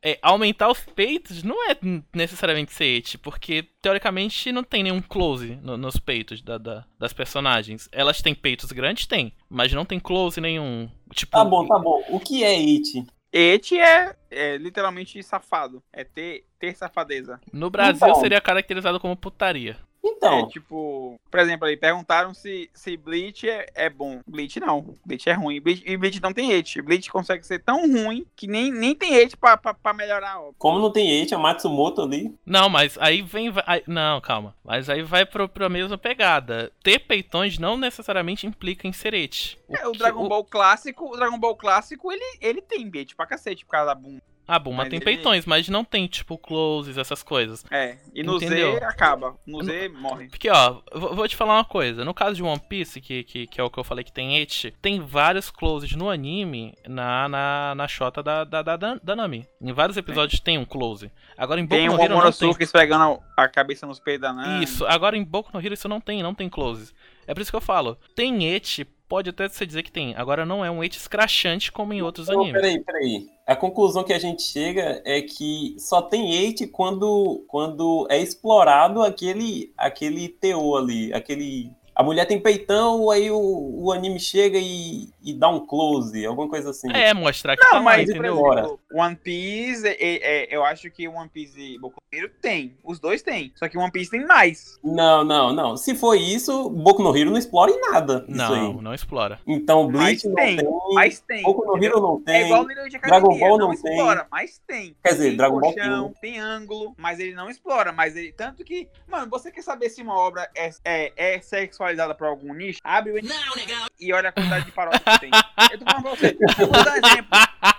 [0.04, 1.76] é, aumentar os peitos não é
[2.16, 7.12] necessariamente ser hate, porque teoricamente não tem nenhum close no- nos peitos da- da- das
[7.14, 7.90] personagens.
[7.92, 9.06] Elas têm peitos grandes?
[9.08, 10.90] Tem, mas não tem close nenhum.
[11.14, 12.04] Tipo, Tá bom, tá bom.
[12.10, 13.06] O que é It?
[13.32, 15.84] Ete é, é literalmente safado.
[15.94, 17.40] É ter, ter safadeza.
[17.54, 18.20] no Brasil Então.
[18.22, 19.78] seria caracterizado como putaria.
[20.04, 24.20] Então, É tipo, por exemplo, aí perguntaram se, se Bleach é, é bom.
[24.28, 24.96] Bleach não.
[25.06, 25.60] Bleach é ruim.
[25.62, 26.82] Bleach, e Bleach não tem hate.
[26.82, 30.40] Bleach consegue ser tão ruim que nem, nem tem hate pra, pra, pra melhorar a
[30.42, 30.54] obra.
[30.58, 32.34] como não tem It, a Matsumoto ali.
[32.46, 33.52] Não, mas aí vem.
[33.66, 34.56] aí- não, calma.
[34.64, 36.72] Mas aí vai pro, pra mesma pegada.
[36.84, 39.58] Ter peitões não necessariamente implica em ser hate.
[39.70, 43.26] É, o que- Dragon Ball clássico, o Dragon Ball clássico, ele, ele tem hate pra
[43.28, 44.22] cacete por causa da bunda.
[44.50, 47.64] A Buma Mas tem ele- peitões, mas não tem, tipo, closes, essas coisas.
[47.70, 48.74] É, e no Entendeu?
[48.74, 49.36] Z acaba.
[49.46, 50.28] No Z morre.
[50.28, 52.04] Porque, ó, vou te falar uma coisa.
[52.04, 54.38] No caso de One Piece, que, que, que é o que eu falei que tem
[54.40, 59.46] et, tem vários closes no anime na, na, na shota da, da, da, da Nami.
[59.62, 61.12] Em vários episódios tem um close.
[61.38, 62.10] Agora em Boku Tem no Hero tem.
[62.10, 64.64] Momonosuke esfregando a cabeça nos peitos da Nami.
[64.64, 66.94] Isso, agora em Boku no Hero isso não tem, não tem closes.
[67.30, 67.96] É por isso que eu falo.
[68.16, 70.16] Tem et, pode até você dizer que tem.
[70.16, 72.54] Agora não é um et escrachante como em outros Não, animes.
[72.54, 73.28] peraí, peraí.
[73.46, 79.04] A conclusão que a gente chega é que só tem hate quando, quando é explorado
[79.04, 81.72] aquele, aquele teor ali, aquele...
[82.00, 86.48] A mulher tem peitão, aí o, o anime chega e, e dá um close, alguma
[86.48, 86.90] coisa assim.
[86.94, 88.54] É, mostrar que Não, tá mas, por entendeu?
[88.54, 92.32] exemplo, One Piece, é- é- é- eu acho que One Piece e Boku no Hero
[92.42, 92.78] tem.
[92.86, 93.52] Os dois tem.
[93.54, 94.80] Só que One Piece tem mais.
[94.82, 95.76] Não, não, não.
[95.76, 98.24] Se for isso, Boku no Hero não explora em nada.
[98.30, 98.82] Isso Não, aí.
[98.82, 99.38] não explora.
[99.46, 101.44] Então, Mas Bleach não tem, tem, Mas tem.
[101.44, 101.84] Boku no?
[101.84, 102.36] Hero não tem.
[102.36, 103.92] É igual o Little Dragon Academia, Ball não, não tem.
[103.92, 104.96] explora, mas tem.
[105.04, 107.92] Quer dizer, tem Dragon Ball colchão, tem ângulo, mas ele não explora.
[107.92, 108.32] Mas ele.
[108.32, 108.88] Tanto que.
[109.06, 111.42] Mano, você quer saber se uma obra é, é, é
[111.90, 112.80] sexualizada pra algum nicho?
[112.84, 113.88] Abre o negão.
[114.00, 115.32] e olha a quantidade de paródia que tem.
[115.72, 116.38] Eu tô falando pra você.
[116.62, 117.30] Eu vou dar exemplo.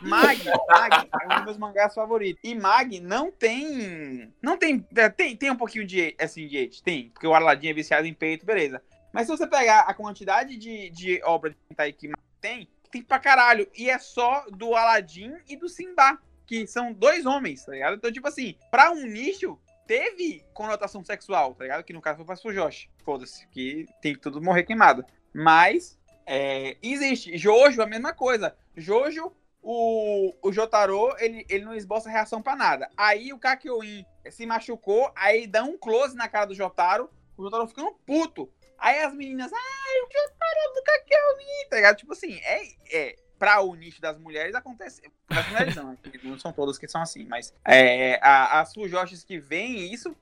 [0.03, 2.41] Mag, Mag é um dos meus mangás favoritos.
[2.43, 4.33] E Mag não tem.
[4.43, 4.85] Não tem.
[4.97, 7.11] é, Tem, tem um pouquinho de assim, de hate, tem.
[7.11, 8.83] Porque o Aladdin é viciado em peito, beleza.
[9.13, 13.03] Mas se você pegar a quantidade de, de obra de hentai que Mag tem, tem
[13.03, 13.69] pra caralho.
[13.77, 16.19] E é só do Aladdin e do Simba.
[16.47, 17.95] Que são dois homens, tá ligado?
[17.95, 19.57] Então, tipo assim, pra um nicho,
[19.91, 21.83] teve conotação sexual, tá ligado?
[21.83, 22.89] Que no caso foi pra Josh.
[23.05, 25.05] Foda-se, que tem que tudo morrer queimado.
[25.35, 27.37] Mas é, existe.
[27.37, 28.57] Jojo, a mesma coisa.
[28.77, 32.89] Jojo, o, o Jotaro, ele, ele não esboça reação pra nada.
[32.97, 37.67] Aí o Kakyoin se machucou, aí dá um close na cara do Jotaro, o Jotaro
[37.67, 38.49] ficando puto.
[38.79, 41.97] Aí as meninas, ai, o Jotaro do homem, tá ligado?
[41.97, 42.63] Tipo assim, é,
[42.93, 45.01] é pra o nicho das mulheres acontece.
[45.29, 49.25] Das mulheres não, porque não são todas que são assim, mas é, a- as fujoshis
[49.25, 50.15] que vêm, isso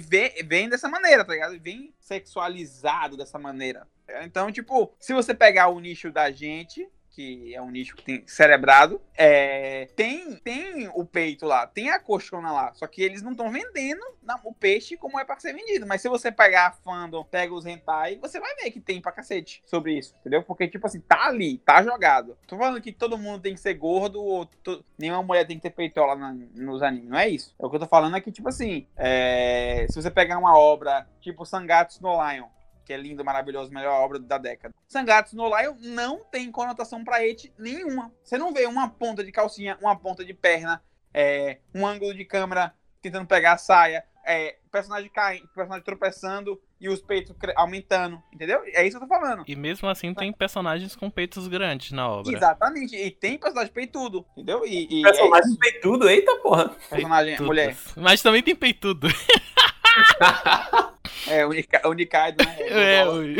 [0.00, 1.58] vem, vem dessa maneira, tá ligado?
[1.60, 3.86] Vem sexualizado dessa maneira.
[4.22, 8.26] Então, tipo, se você pegar o nicho da gente, que é um nicho que tem
[8.26, 13.30] cerebrado, é, tem, tem o peito lá, tem a coxona lá, só que eles não
[13.32, 15.86] estão vendendo na- o peixe como é pra ser vendido.
[15.86, 19.12] Mas se você pegar a fandom, pega os hentai, você vai ver que tem pra
[19.12, 20.42] cacete sobre isso, entendeu?
[20.42, 22.36] Porque, tipo assim, tá ali, tá jogado.
[22.46, 25.62] Tô falando que todo mundo tem que ser gordo ou to- nenhuma mulher tem que
[25.62, 27.54] ter peitola na- nos animes, não é isso.
[27.58, 30.58] É o que eu tô falando é que, tipo assim, é, se você pegar uma
[30.58, 32.46] obra tipo Sangatsu no Lion,
[32.84, 34.74] que é lindo, maravilhoso, melhor obra da década.
[34.86, 38.12] Sangatsu no Lion não tem conotação pra eti nenhuma.
[38.22, 40.82] Você não vê uma ponta de calcinha, uma ponta de perna,
[41.12, 46.88] é, um ângulo de câmera tentando pegar a saia, é, personagem caindo, personagem tropeçando e
[46.88, 48.62] os peitos aumentando, entendeu?
[48.66, 49.44] É isso que eu tô falando.
[49.46, 52.34] E mesmo assim tem personagens com peitos grandes na obra.
[52.34, 52.96] Exatamente.
[52.96, 54.66] E tem personagem peitudo, entendeu?
[54.66, 56.64] E, e Personagem peitudo, eita porra.
[56.64, 57.46] é personagem Peitudos.
[57.46, 57.76] mulher.
[57.96, 59.08] Mas também tem peitudo.
[61.44, 62.56] É, unica, unicado, né?
[62.68, 63.36] É, ui.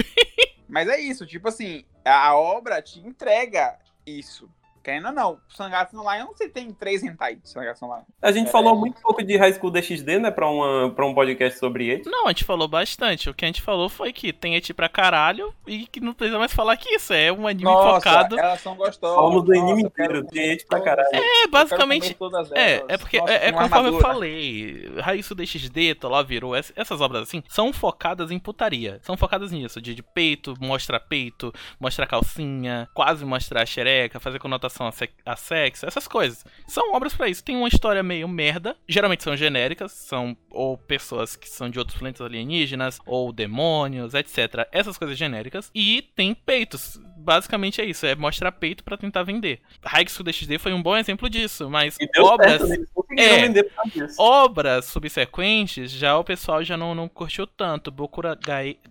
[0.68, 4.50] Mas é isso, tipo assim, a obra te entrega isso.
[4.84, 8.02] Querendo ou não, Sangatsu no Lion você tem três hentai de Sangatsu no Lion.
[8.20, 8.50] A gente É.
[8.50, 10.30] falou muito pouco de High School DxD, né?
[10.30, 12.02] Pra, uma, pra um podcast sobre ele.
[12.06, 13.30] Não, a gente falou bastante.
[13.30, 16.38] O que a gente falou foi que tem eti pra caralho e que não precisa
[16.38, 17.14] mais falar que isso.
[17.14, 18.38] É um anime Nossa, focado.
[18.38, 19.16] elas são gostosas.
[19.16, 21.08] Falamos do anime inteiro, tem gente pra caralho.
[21.14, 22.14] É, basicamente.
[22.54, 24.92] É, é porque Nossa, é, é conforme eu falei.
[25.00, 28.98] Raizu DXD, Toló virou, ess- essas obras assim, são focadas em putaria.
[29.02, 34.73] São focadas nisso, de, de peito, mostrar peito, mostrar calcinha, quase mostrar xereca, fazer conotação
[34.82, 36.44] a, se- a sexo, essas coisas.
[36.66, 37.44] São obras pra isso.
[37.44, 41.98] Tem uma história meio merda, geralmente são genéricas, são ou pessoas que são de outros
[41.98, 44.66] planetas alienígenas, ou demônios, etc.
[44.72, 45.70] Essas coisas genéricas.
[45.74, 46.98] E tem peitos.
[47.24, 49.60] Basicamente é isso, é mostrar peito pra tentar vender.
[49.82, 52.76] Haikyuu DxD foi um bom exemplo disso, mas E obras né?
[53.16, 53.46] É.
[54.18, 57.90] obras subsequentes, já o pessoal já não, não curtiu tanto.
[57.90, 58.36] Bokura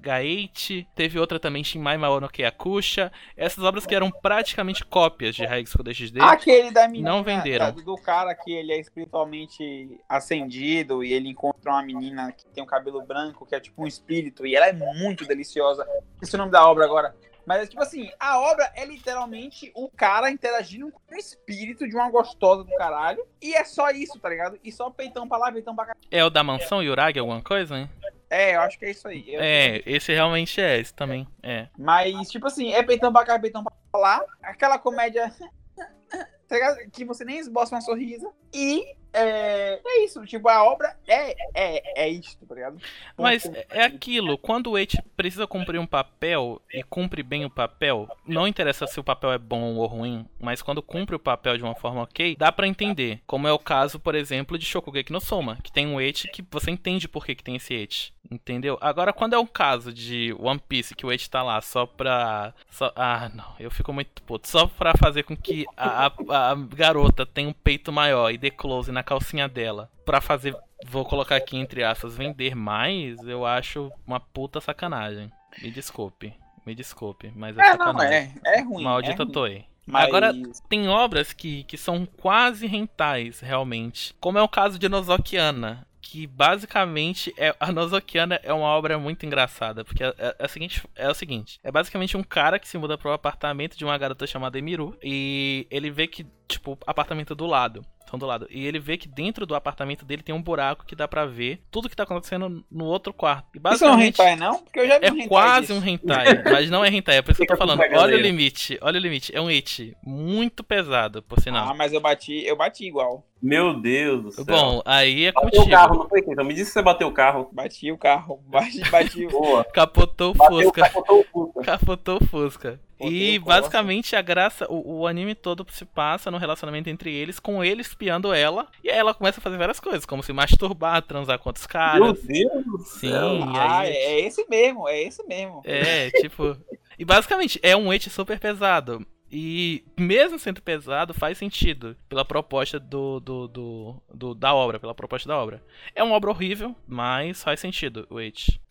[0.01, 3.11] Gaete, teve outra também, Shinmai Mao no Kyakusha.
[3.37, 6.19] Essas obras que eram praticamente cópias de Haikyuu DxD.
[6.21, 7.71] Aquele da menina, Não venderam.
[7.71, 12.67] do cara que ele é espiritualmente ascendido e ele encontra uma menina que tem um
[12.67, 15.85] cabelo branco, que é tipo um espírito, e ela é muito deliciosa.
[16.21, 17.15] Esse é o nome da obra agora.
[17.45, 22.09] Mas, tipo assim, a obra é literalmente o cara interagindo com o espírito de uma
[22.09, 23.25] gostosa do caralho.
[23.41, 24.59] E é só isso, tá ligado?
[24.63, 25.95] E só peitão pra lá, peitão pra cá.
[26.09, 27.89] É o da mansão Yuragi, alguma coisa, hein?
[28.29, 29.25] É, eu acho que é isso aí.
[29.33, 31.67] Eu- É, esse realmente é, esse também é.
[31.77, 34.23] Mas, tipo assim, é peitão pra cá, peitão pra lá.
[34.41, 35.31] Aquela comédia.
[36.47, 36.75] tá?
[36.91, 38.29] Que você nem esboça uma sorrisa.
[38.53, 40.25] E é, é isso.
[40.25, 42.77] Tipo, a obra é, é, é isto, tá ligado?
[43.17, 48.07] Mas é aquilo, quando o Eit precisa cumprir um papel e cumpre bem o papel,
[48.25, 51.63] não interessa se o papel é bom ou ruim, mas quando cumpre o papel de
[51.63, 53.21] uma forma ok, dá pra entender.
[53.27, 56.43] Como é o caso, por exemplo, de Shokugeki no Soma, que tem um Eit que
[56.51, 58.13] você entende por que, que tem esse Eit.
[58.31, 58.77] Entendeu?
[58.81, 62.53] Agora, quando é um caso de One Piece, que o Eit tá lá só pra.
[62.69, 64.47] Só, ah, não, eu fico muito puto.
[64.47, 68.49] Só pra fazer com que a, a- a garota tenha um peito maior e dê
[68.49, 69.89] close na calcinha dela.
[70.05, 75.31] Pra fazer vou colocar aqui entre aspas, vender mais, eu acho uma puta sacanagem.
[75.61, 76.33] Me desculpe.
[76.65, 78.33] Me desculpe, mas é, É, não, sacanagem.
[78.45, 78.83] é, é ruim.
[78.83, 79.31] Maldita é ruim.
[79.33, 79.65] Toei.
[79.85, 80.33] Mas- Agora,
[80.69, 84.15] tem obras que, que são quase rentais, realmente.
[84.19, 85.85] Como é o caso de Nozokiana.
[86.01, 89.83] Que basicamente é, a Nozokiana é uma obra muito engraçada.
[89.83, 92.77] Porque é, é- é o seguinte, é o seguinte: é basicamente um cara que se
[92.77, 94.97] muda para um apartamento de uma garota chamada Emiru.
[95.03, 97.85] E ele vê que, tipo, apartamento do lado.
[98.17, 98.47] Do lado.
[98.51, 101.61] E ele vê que dentro do apartamento dele tem um buraco que dá pra ver
[101.71, 103.47] tudo que tá acontecendo no outro quarto.
[103.55, 104.13] E Isso não é um basicamente.
[104.21, 104.59] hentai, não?
[104.59, 105.79] Porque eu já vi um É hentai quase disso.
[105.79, 107.79] um hentai, mas não é hentai, é por isso que eu tô falando.
[107.79, 109.35] Olha o limite, olha o limite.
[109.35, 111.69] É um it muito pesado, por sinal.
[111.69, 113.25] Ah, mas eu bati, eu bati igual.
[113.41, 114.45] Meu Deus do céu.
[114.45, 116.03] Bom, aí é bateu o carro, contigo.
[116.03, 117.49] não foi, Então me diz que você bateu o carro.
[117.51, 118.39] Bati o carro.
[118.47, 119.29] Bati, bati o.
[119.29, 119.63] Boa.
[119.65, 120.81] Capotou o Fusca.
[120.83, 121.63] capotou o Fusca.
[121.63, 122.79] Capotou o Fusca.
[123.09, 127.63] E basicamente a graça, o, o anime todo se passa no relacionamento entre eles, com
[127.63, 128.67] ele espiando ela.
[128.83, 131.71] E aí ela começa a fazer várias coisas, como se masturbar, transar com outros Meu
[131.73, 132.21] caras.
[132.23, 133.43] Deus do Sim, céu.
[133.55, 133.91] Ah, aí.
[133.93, 135.61] é esse mesmo, é esse mesmo.
[135.65, 136.55] É, tipo.
[136.97, 139.05] E basicamente, é um et super pesado.
[139.35, 144.93] E mesmo sendo pesado, faz sentido pela proposta do, do, do, do- da obra, pela
[144.93, 145.63] proposta da obra.
[145.95, 148.21] É uma obra horrível, mas faz sentido o.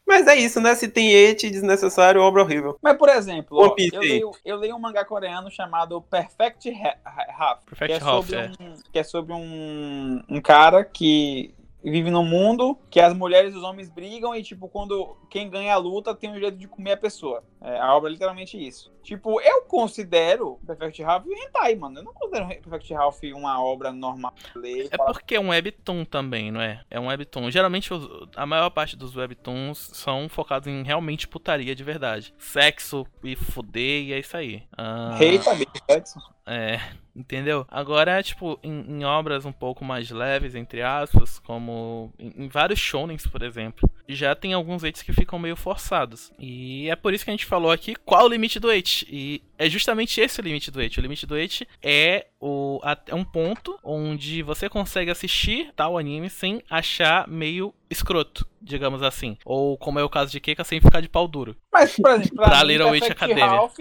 [0.06, 0.74] Mas é isso, né?
[0.74, 2.76] Se tem et desnecessário, obra horrível.
[2.82, 7.26] Mas, por exemplo, ó, eu, leio, eu leio um mangá coreano chamado Perfect Ha- Ha-
[7.38, 7.64] Half.
[7.64, 8.50] Perfect que é Half, sobre é.
[8.60, 11.54] um, que é sobre um, um cara que
[11.90, 15.74] vive num mundo que as mulheres e os homens brigam e, tipo, quando quem ganha
[15.74, 17.42] a luta tem um jeito de comer a pessoa.
[17.60, 18.92] É, a obra é literalmente isso.
[19.02, 21.98] Tipo, eu considero Perfect Ralph hentai, mano.
[21.98, 24.32] Eu não considero Perfect Ralph uma obra normal.
[24.54, 26.82] Ler, É porque é um webtoon também, não é?
[26.90, 27.50] É um webtoon.
[27.50, 27.90] Geralmente
[28.36, 32.34] a maior parte dos webtoons são focados em realmente putaria de verdade.
[32.38, 34.62] Sexo e fuder e é isso aí.
[34.76, 36.20] Ah, Eita, bicho, Edson.
[36.46, 36.80] É,
[37.14, 37.66] entendeu?
[37.70, 42.78] Agora, tipo, em, em obras um pouco mais leves, entre aspas, como em, em vários
[42.78, 46.32] shonens, por exemplo, já tem alguns eights que ficam meio forçados.
[46.38, 49.06] E é por isso que a gente falou aqui qual o limite do eight.
[49.10, 50.98] E é justamente esse o limite do eight.
[50.98, 56.28] O limite do eight é, o, é um ponto onde você consegue assistir tal anime
[56.28, 59.36] sem achar meio escroto, digamos assim.
[59.44, 61.54] Ou como é o caso de Keika, sem ficar de pau duro.
[61.72, 63.46] Mas, por exemplo, pra, Pra mim, Little Witch Academia.
[63.46, 63.78] Ralph,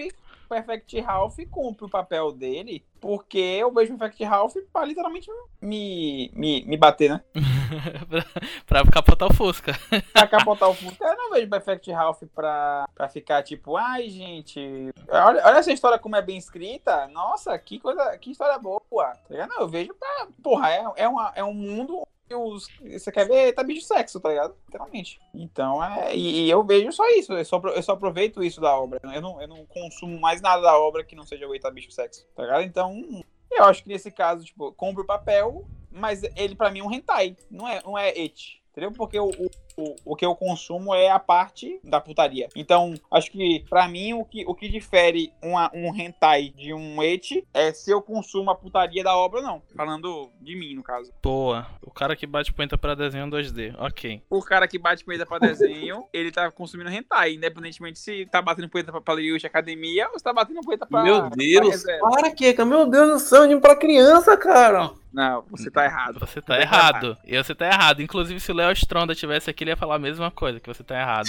[0.51, 5.29] Perfect Ralph cumpre o papel dele, porque eu vejo Perfect Ralph pra literalmente
[5.61, 7.21] me, me, me bater, né?
[8.67, 9.71] pra, pra capotar o Fusca.
[10.11, 10.97] Pra capotar o fundo.
[10.99, 15.97] Eu não vejo Perfect Ralph pra, pra ficar tipo, ai, gente, olha, olha essa história
[15.97, 17.07] como é bem escrita.
[17.07, 18.81] Nossa, que coisa, que história boa.
[18.91, 19.47] Tá?
[19.47, 20.27] Não, eu vejo pra.
[20.43, 24.29] Porra, é, é, uma, é um mundo os, você quer ver, tá bicho sexo, tá
[24.29, 24.55] ligado?
[24.65, 25.19] Literalmente.
[25.33, 26.15] Então, é.
[26.15, 27.33] E, eu vejo só isso.
[27.33, 28.99] Eu só, eu só aproveito isso da obra.
[29.03, 31.91] Eu não, eu não consumo mais nada da obra que não seja o Eita Bicho
[31.91, 32.63] Sexo, tá ligado?
[32.63, 33.23] Então.
[33.51, 36.91] Eu acho que nesse caso, tipo, compro o papel, mas ele pra mim é um
[36.91, 38.61] hentai, não é, não é et.
[38.71, 38.93] Entendeu?
[38.93, 39.29] Porque o,
[39.77, 42.47] o, o que eu consumo é a parte da putaria.
[42.55, 47.01] Então, acho que, pra mim, o que, o que difere uma, um hentai de um
[47.01, 49.61] et é se eu consumo a putaria da obra ou não.
[49.75, 51.11] Falando de mim, no caso.
[51.21, 51.67] Boa.
[51.81, 53.75] O cara que bate punheta pra desenho 2D.
[53.77, 54.21] Ok.
[54.29, 58.69] O cara que bate punheta pra desenho, ele tá consumindo hentai, independentemente se tá batendo
[58.69, 61.03] punheta pra Playlist Academia ou se tá batendo punheta pra.
[61.03, 62.09] Meu pra Deus, reserva.
[62.09, 64.91] para, Keka, meu Deus do céu, anime pra criança, cara.
[65.13, 66.19] Não, você tá errado.
[66.19, 67.17] Você tá errado.
[67.25, 68.01] E você tá errado.
[68.01, 70.67] Inclusive, se o Léo Stronda tivesse aqui, que ele ia falar a mesma coisa, que
[70.67, 71.27] você tá errado.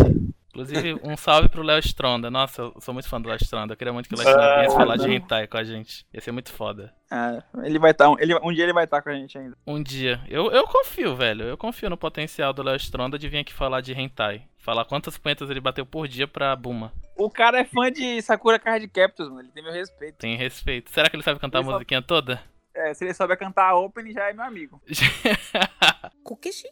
[0.49, 2.31] Inclusive, um salve pro Léo Stronda.
[2.31, 3.75] Nossa, eu sou muito fã do Léo Stronda.
[3.75, 5.15] Eu queria muito que o Léo é, Stronda viesse falar de né?
[5.15, 6.07] hentai com a gente.
[6.15, 6.95] Ia ser muito foda.
[7.11, 8.11] É, ele vai estar.
[8.11, 9.55] Tá, ele, um dia ele vai estar tá com a gente ainda.
[9.67, 10.23] Um dia.
[10.29, 11.45] Eu, eu confio, velho.
[11.45, 14.47] Eu confio no potencial do Léo Stronda de vir aqui falar de hentai.
[14.57, 16.91] Falar quantas punhetas ele bateu por dia pra Buma.
[17.17, 19.43] O cara é fã de Sakura Card Captors, mano.
[19.43, 20.17] Ele tem meu respeito.
[20.17, 20.91] Tem respeito.
[20.91, 22.41] Será que ele sabe cantar ele a musiquinha toda?
[22.75, 24.81] É, se ele souber cantar a Open, já é meu amigo.
[26.25, 26.69] Kukishi?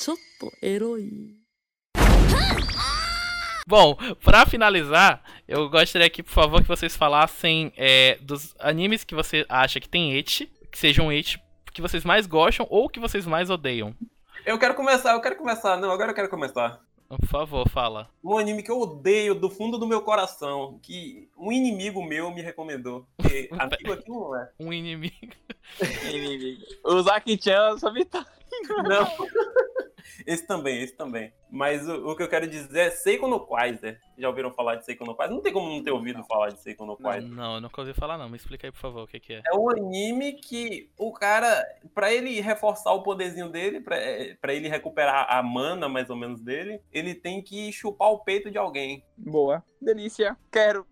[0.00, 1.36] ちょっとエロい
[3.68, 9.12] Bom, pra finalizar, eu gostaria aqui, por favor, que vocês falassem é, dos animes que
[9.12, 11.36] você acha que tem et, que sejam et,
[11.72, 13.92] que vocês mais gostam ou que vocês mais odeiam.
[14.44, 15.76] Eu quero começar, eu quero começar.
[15.78, 16.80] Não, agora eu quero começar.
[17.08, 18.08] Por favor, fala.
[18.22, 22.42] Um anime que eu odeio do fundo do meu coração, que um inimigo meu me
[22.42, 23.06] recomendou.
[23.16, 24.48] Porque amigo aqui não é.
[24.60, 25.34] Um inimigo.
[26.08, 26.62] Inimigo.
[26.84, 28.24] O Zaki-chan só me tá.
[28.87, 29.07] Não.
[30.25, 31.33] Esse também, esse também.
[31.51, 33.99] Mas o, o que eu quero dizer é Seiko no Quaiser.
[34.17, 35.35] Já ouviram falar de Seiko no Quaiser?
[35.35, 37.29] Não tem como não ter ouvido falar de Seiko no Não, Quaiser.
[37.29, 38.29] não, eu nunca ouvi falar não.
[38.29, 39.41] Me explica aí, por favor, o que, que é.
[39.45, 41.61] É um anime que o cara,
[41.93, 46.39] pra ele reforçar o poderzinho dele, pra, é, ele recuperar a mana mais ou menos
[46.41, 49.03] dele, ele tem que chupar o peito de alguém.
[49.17, 49.63] Boa.
[49.81, 50.37] Delícia.
[50.51, 50.85] Quero.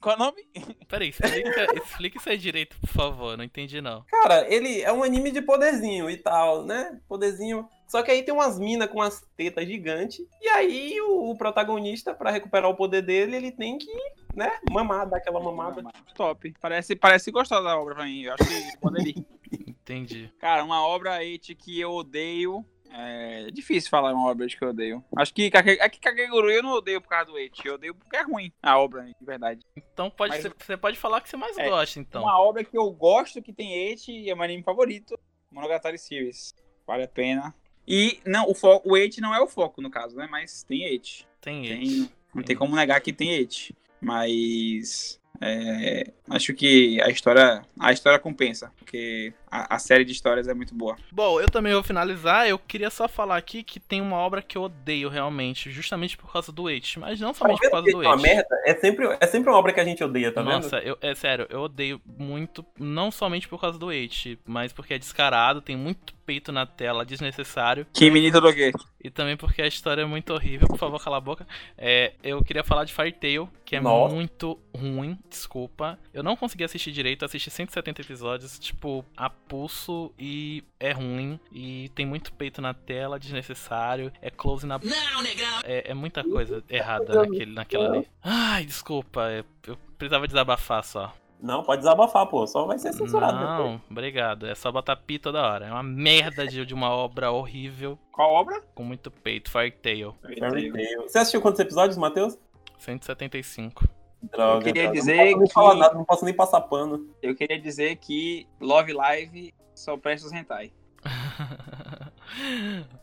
[0.00, 0.42] Qual é o nome?
[0.88, 3.36] Peraí, explica, explica isso aí direito, por favor.
[3.36, 4.02] Não entendi não.
[4.04, 7.00] Cara, ele é um anime de poderzinho e tal, né?
[7.08, 7.68] Poderzinho.
[7.86, 10.26] Só que aí tem umas minas com umas tetas gigantes.
[10.42, 13.90] E aí o, o protagonista, pra recuperar o poder dele, ele tem que,
[14.34, 15.82] né, mamar, dar aquela mamada.
[16.14, 16.52] Top.
[16.60, 18.22] Parece, parece gostar da obra pra mim.
[18.22, 19.14] Eu acho que poderia.
[19.68, 20.32] Entendi.
[20.40, 22.64] Cara, uma obra et que eu odeio.
[22.98, 25.04] É difícil falar uma obra que eu odeio.
[25.16, 27.52] Acho que é que Kakegurui eu não odeio por causa do et.
[27.64, 29.64] Eu odeio porque é ruim a obra, de verdade.
[29.76, 32.22] Então pode, Mas- ser- você pode falar que você mais É, gosta, então.
[32.22, 35.18] Uma obra que eu gosto que tem et e é meu anime favorito.
[35.50, 36.54] Monogatari Series.
[36.86, 37.54] Vale a pena.
[37.86, 40.26] E não, o, fo o et não é o foco no caso, né?
[40.30, 41.26] Mas tem et.
[41.40, 42.10] Tem Tem, et.
[42.34, 43.74] não tem como negar que tem et.
[44.00, 50.48] Mas é, acho que a história a história compensa, porque a, a série de histórias
[50.48, 50.96] é muito boa.
[51.10, 52.48] Bom, eu também vou finalizar.
[52.48, 56.32] Eu queria só falar aqui que tem uma obra que eu odeio realmente, justamente por
[56.32, 58.22] causa do It, mas não somente por causa É do uma It.
[58.22, 60.52] merda, é sempre, é sempre uma obra que a gente odeia, tá vendo?
[60.54, 64.94] Nossa, eu, é sério, eu odeio muito, não somente por causa do It, mas porque
[64.94, 67.86] é descarado, tem muito peito na tela, desnecessário.
[67.92, 68.72] Que menino do quê?
[69.02, 70.66] E também porque a história é muito horrível.
[70.66, 71.46] Por favor, cala a boca.
[71.78, 74.12] É, eu queria falar de Fairy Tail, que é Nossa.
[74.12, 75.96] muito ruim, desculpa.
[76.12, 81.38] Eu não consegui assistir direito, assisti 170 episódios, tipo, a pulso e é ruim.
[81.52, 84.12] E tem muito peito na tela, desnecessário.
[84.20, 84.78] É close na.
[84.78, 85.60] Não, negrão.
[85.64, 88.08] É, é muita coisa errada naquele, naquela ali.
[88.22, 91.12] Ai, desculpa, é- eu precisava desabafar só.
[91.40, 92.46] Não, pode desabafar, pô.
[92.46, 93.58] Só vai ser censurado depois.
[93.58, 94.46] Não, obrigado.
[94.46, 95.66] É só botar pi toda hora.
[95.66, 98.62] É uma merda de, de uma obra horrível Qual obra?
[98.74, 99.50] com muito peito.
[99.50, 100.14] Fairy Tail.
[100.22, 100.40] Fairy
[100.72, 101.02] Tail.
[101.02, 102.38] Você assistiu quantos episódios, Matheus?
[102.78, 103.86] 175.
[104.32, 104.58] Droga.
[104.58, 104.98] Eu queria droga.
[104.98, 107.08] dizer não posso nem que- falar nada, não posso nem passar pano.
[107.22, 110.72] Eu queria dizer que Love Live só presta os hentai.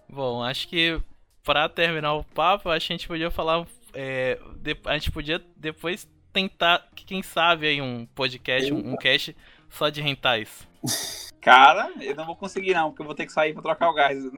[0.10, 1.00] Bom, acho que
[1.44, 3.66] pra terminar o papo, acho que a gente podia falar.
[3.94, 9.36] é, de- a gente podia depois tentar, quem sabe aí, um podcast, um, um cast
[9.70, 10.68] só de rentais.
[11.44, 13.94] Cara, eu não vou conseguir não, porque eu vou ter que sair pra trocar o
[13.94, 14.18] gás.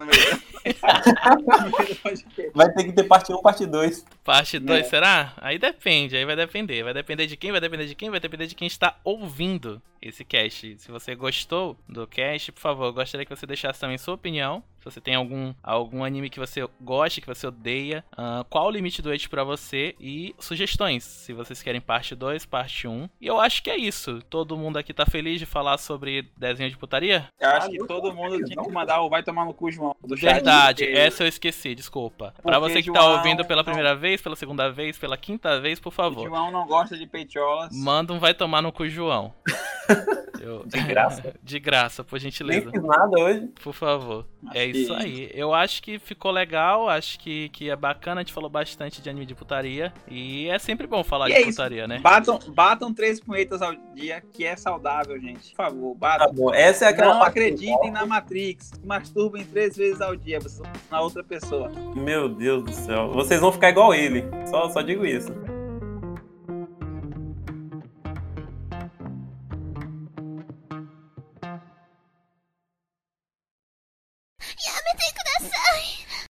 [2.53, 4.06] Vai ter que ter parte 1, parte 2.
[4.24, 4.84] Parte 2, É.
[4.84, 5.34] será?
[5.38, 6.84] Aí depende, aí vai depender.
[6.84, 10.24] Vai depender de quem, vai depender de quem, vai depender de quem está ouvindo esse
[10.24, 10.78] cast.
[10.80, 14.64] Se você gostou do cast, por favor, eu gostaria que você deixasse também sua opinião.
[14.80, 18.70] Se você tem algum, algum anime que você gosta, que você odeia, ah, qual o
[18.70, 22.91] limite do age pra você e sugestões, se vocês querem parte 2, parte 1.
[22.91, 23.10] Um.
[23.20, 24.22] E eu acho que é isso.
[24.30, 27.28] Todo mundo aqui tá feliz de falar sobre desenho de putaria?
[27.39, 29.95] Eu acho que todo mundo tinha que mandar o vai tomar no cu, João.
[30.03, 32.36] Do chat, Verdade, porque- essa eu esqueci, desculpa.
[32.43, 35.60] Pra Porque você que tá João- ouvindo pela primeira vez, pela segunda vez, pela quinta
[35.60, 36.28] vez, por O favor.
[36.28, 37.76] João não gosta de peitolas.
[37.76, 39.34] Manda um vai tomar no cu, João.
[40.41, 41.34] Eu- De graça.
[41.43, 42.70] De graça, por Nem gentileza.
[42.72, 43.48] fiz nada hoje.
[43.64, 44.26] Por favor.
[44.48, 45.32] Acho É que- isso aí.
[45.34, 48.22] Eu acho que ficou legal, acho que, que é bacana.
[48.22, 49.93] A gente falou bastante de anime de putaria.
[50.08, 51.52] E é sempre bom falar E de é isso.
[51.52, 52.00] putaria, né?
[52.00, 55.50] Batam, batam três punhetas ao dia, que é saudável, gente.
[55.52, 56.34] Por favor, Tá batam.
[56.34, 56.54] bom.
[56.54, 58.72] Essa é aquela Não acreditem na Matrix.
[58.84, 60.39] Masturbem três vezes ao dia.
[60.39, 61.72] Vocês vão na outra pessoa.
[61.96, 63.12] Meu Deus do céu.
[63.14, 64.24] Vocês vão ficar igual ele.
[64.48, 65.32] Só, só digo isso.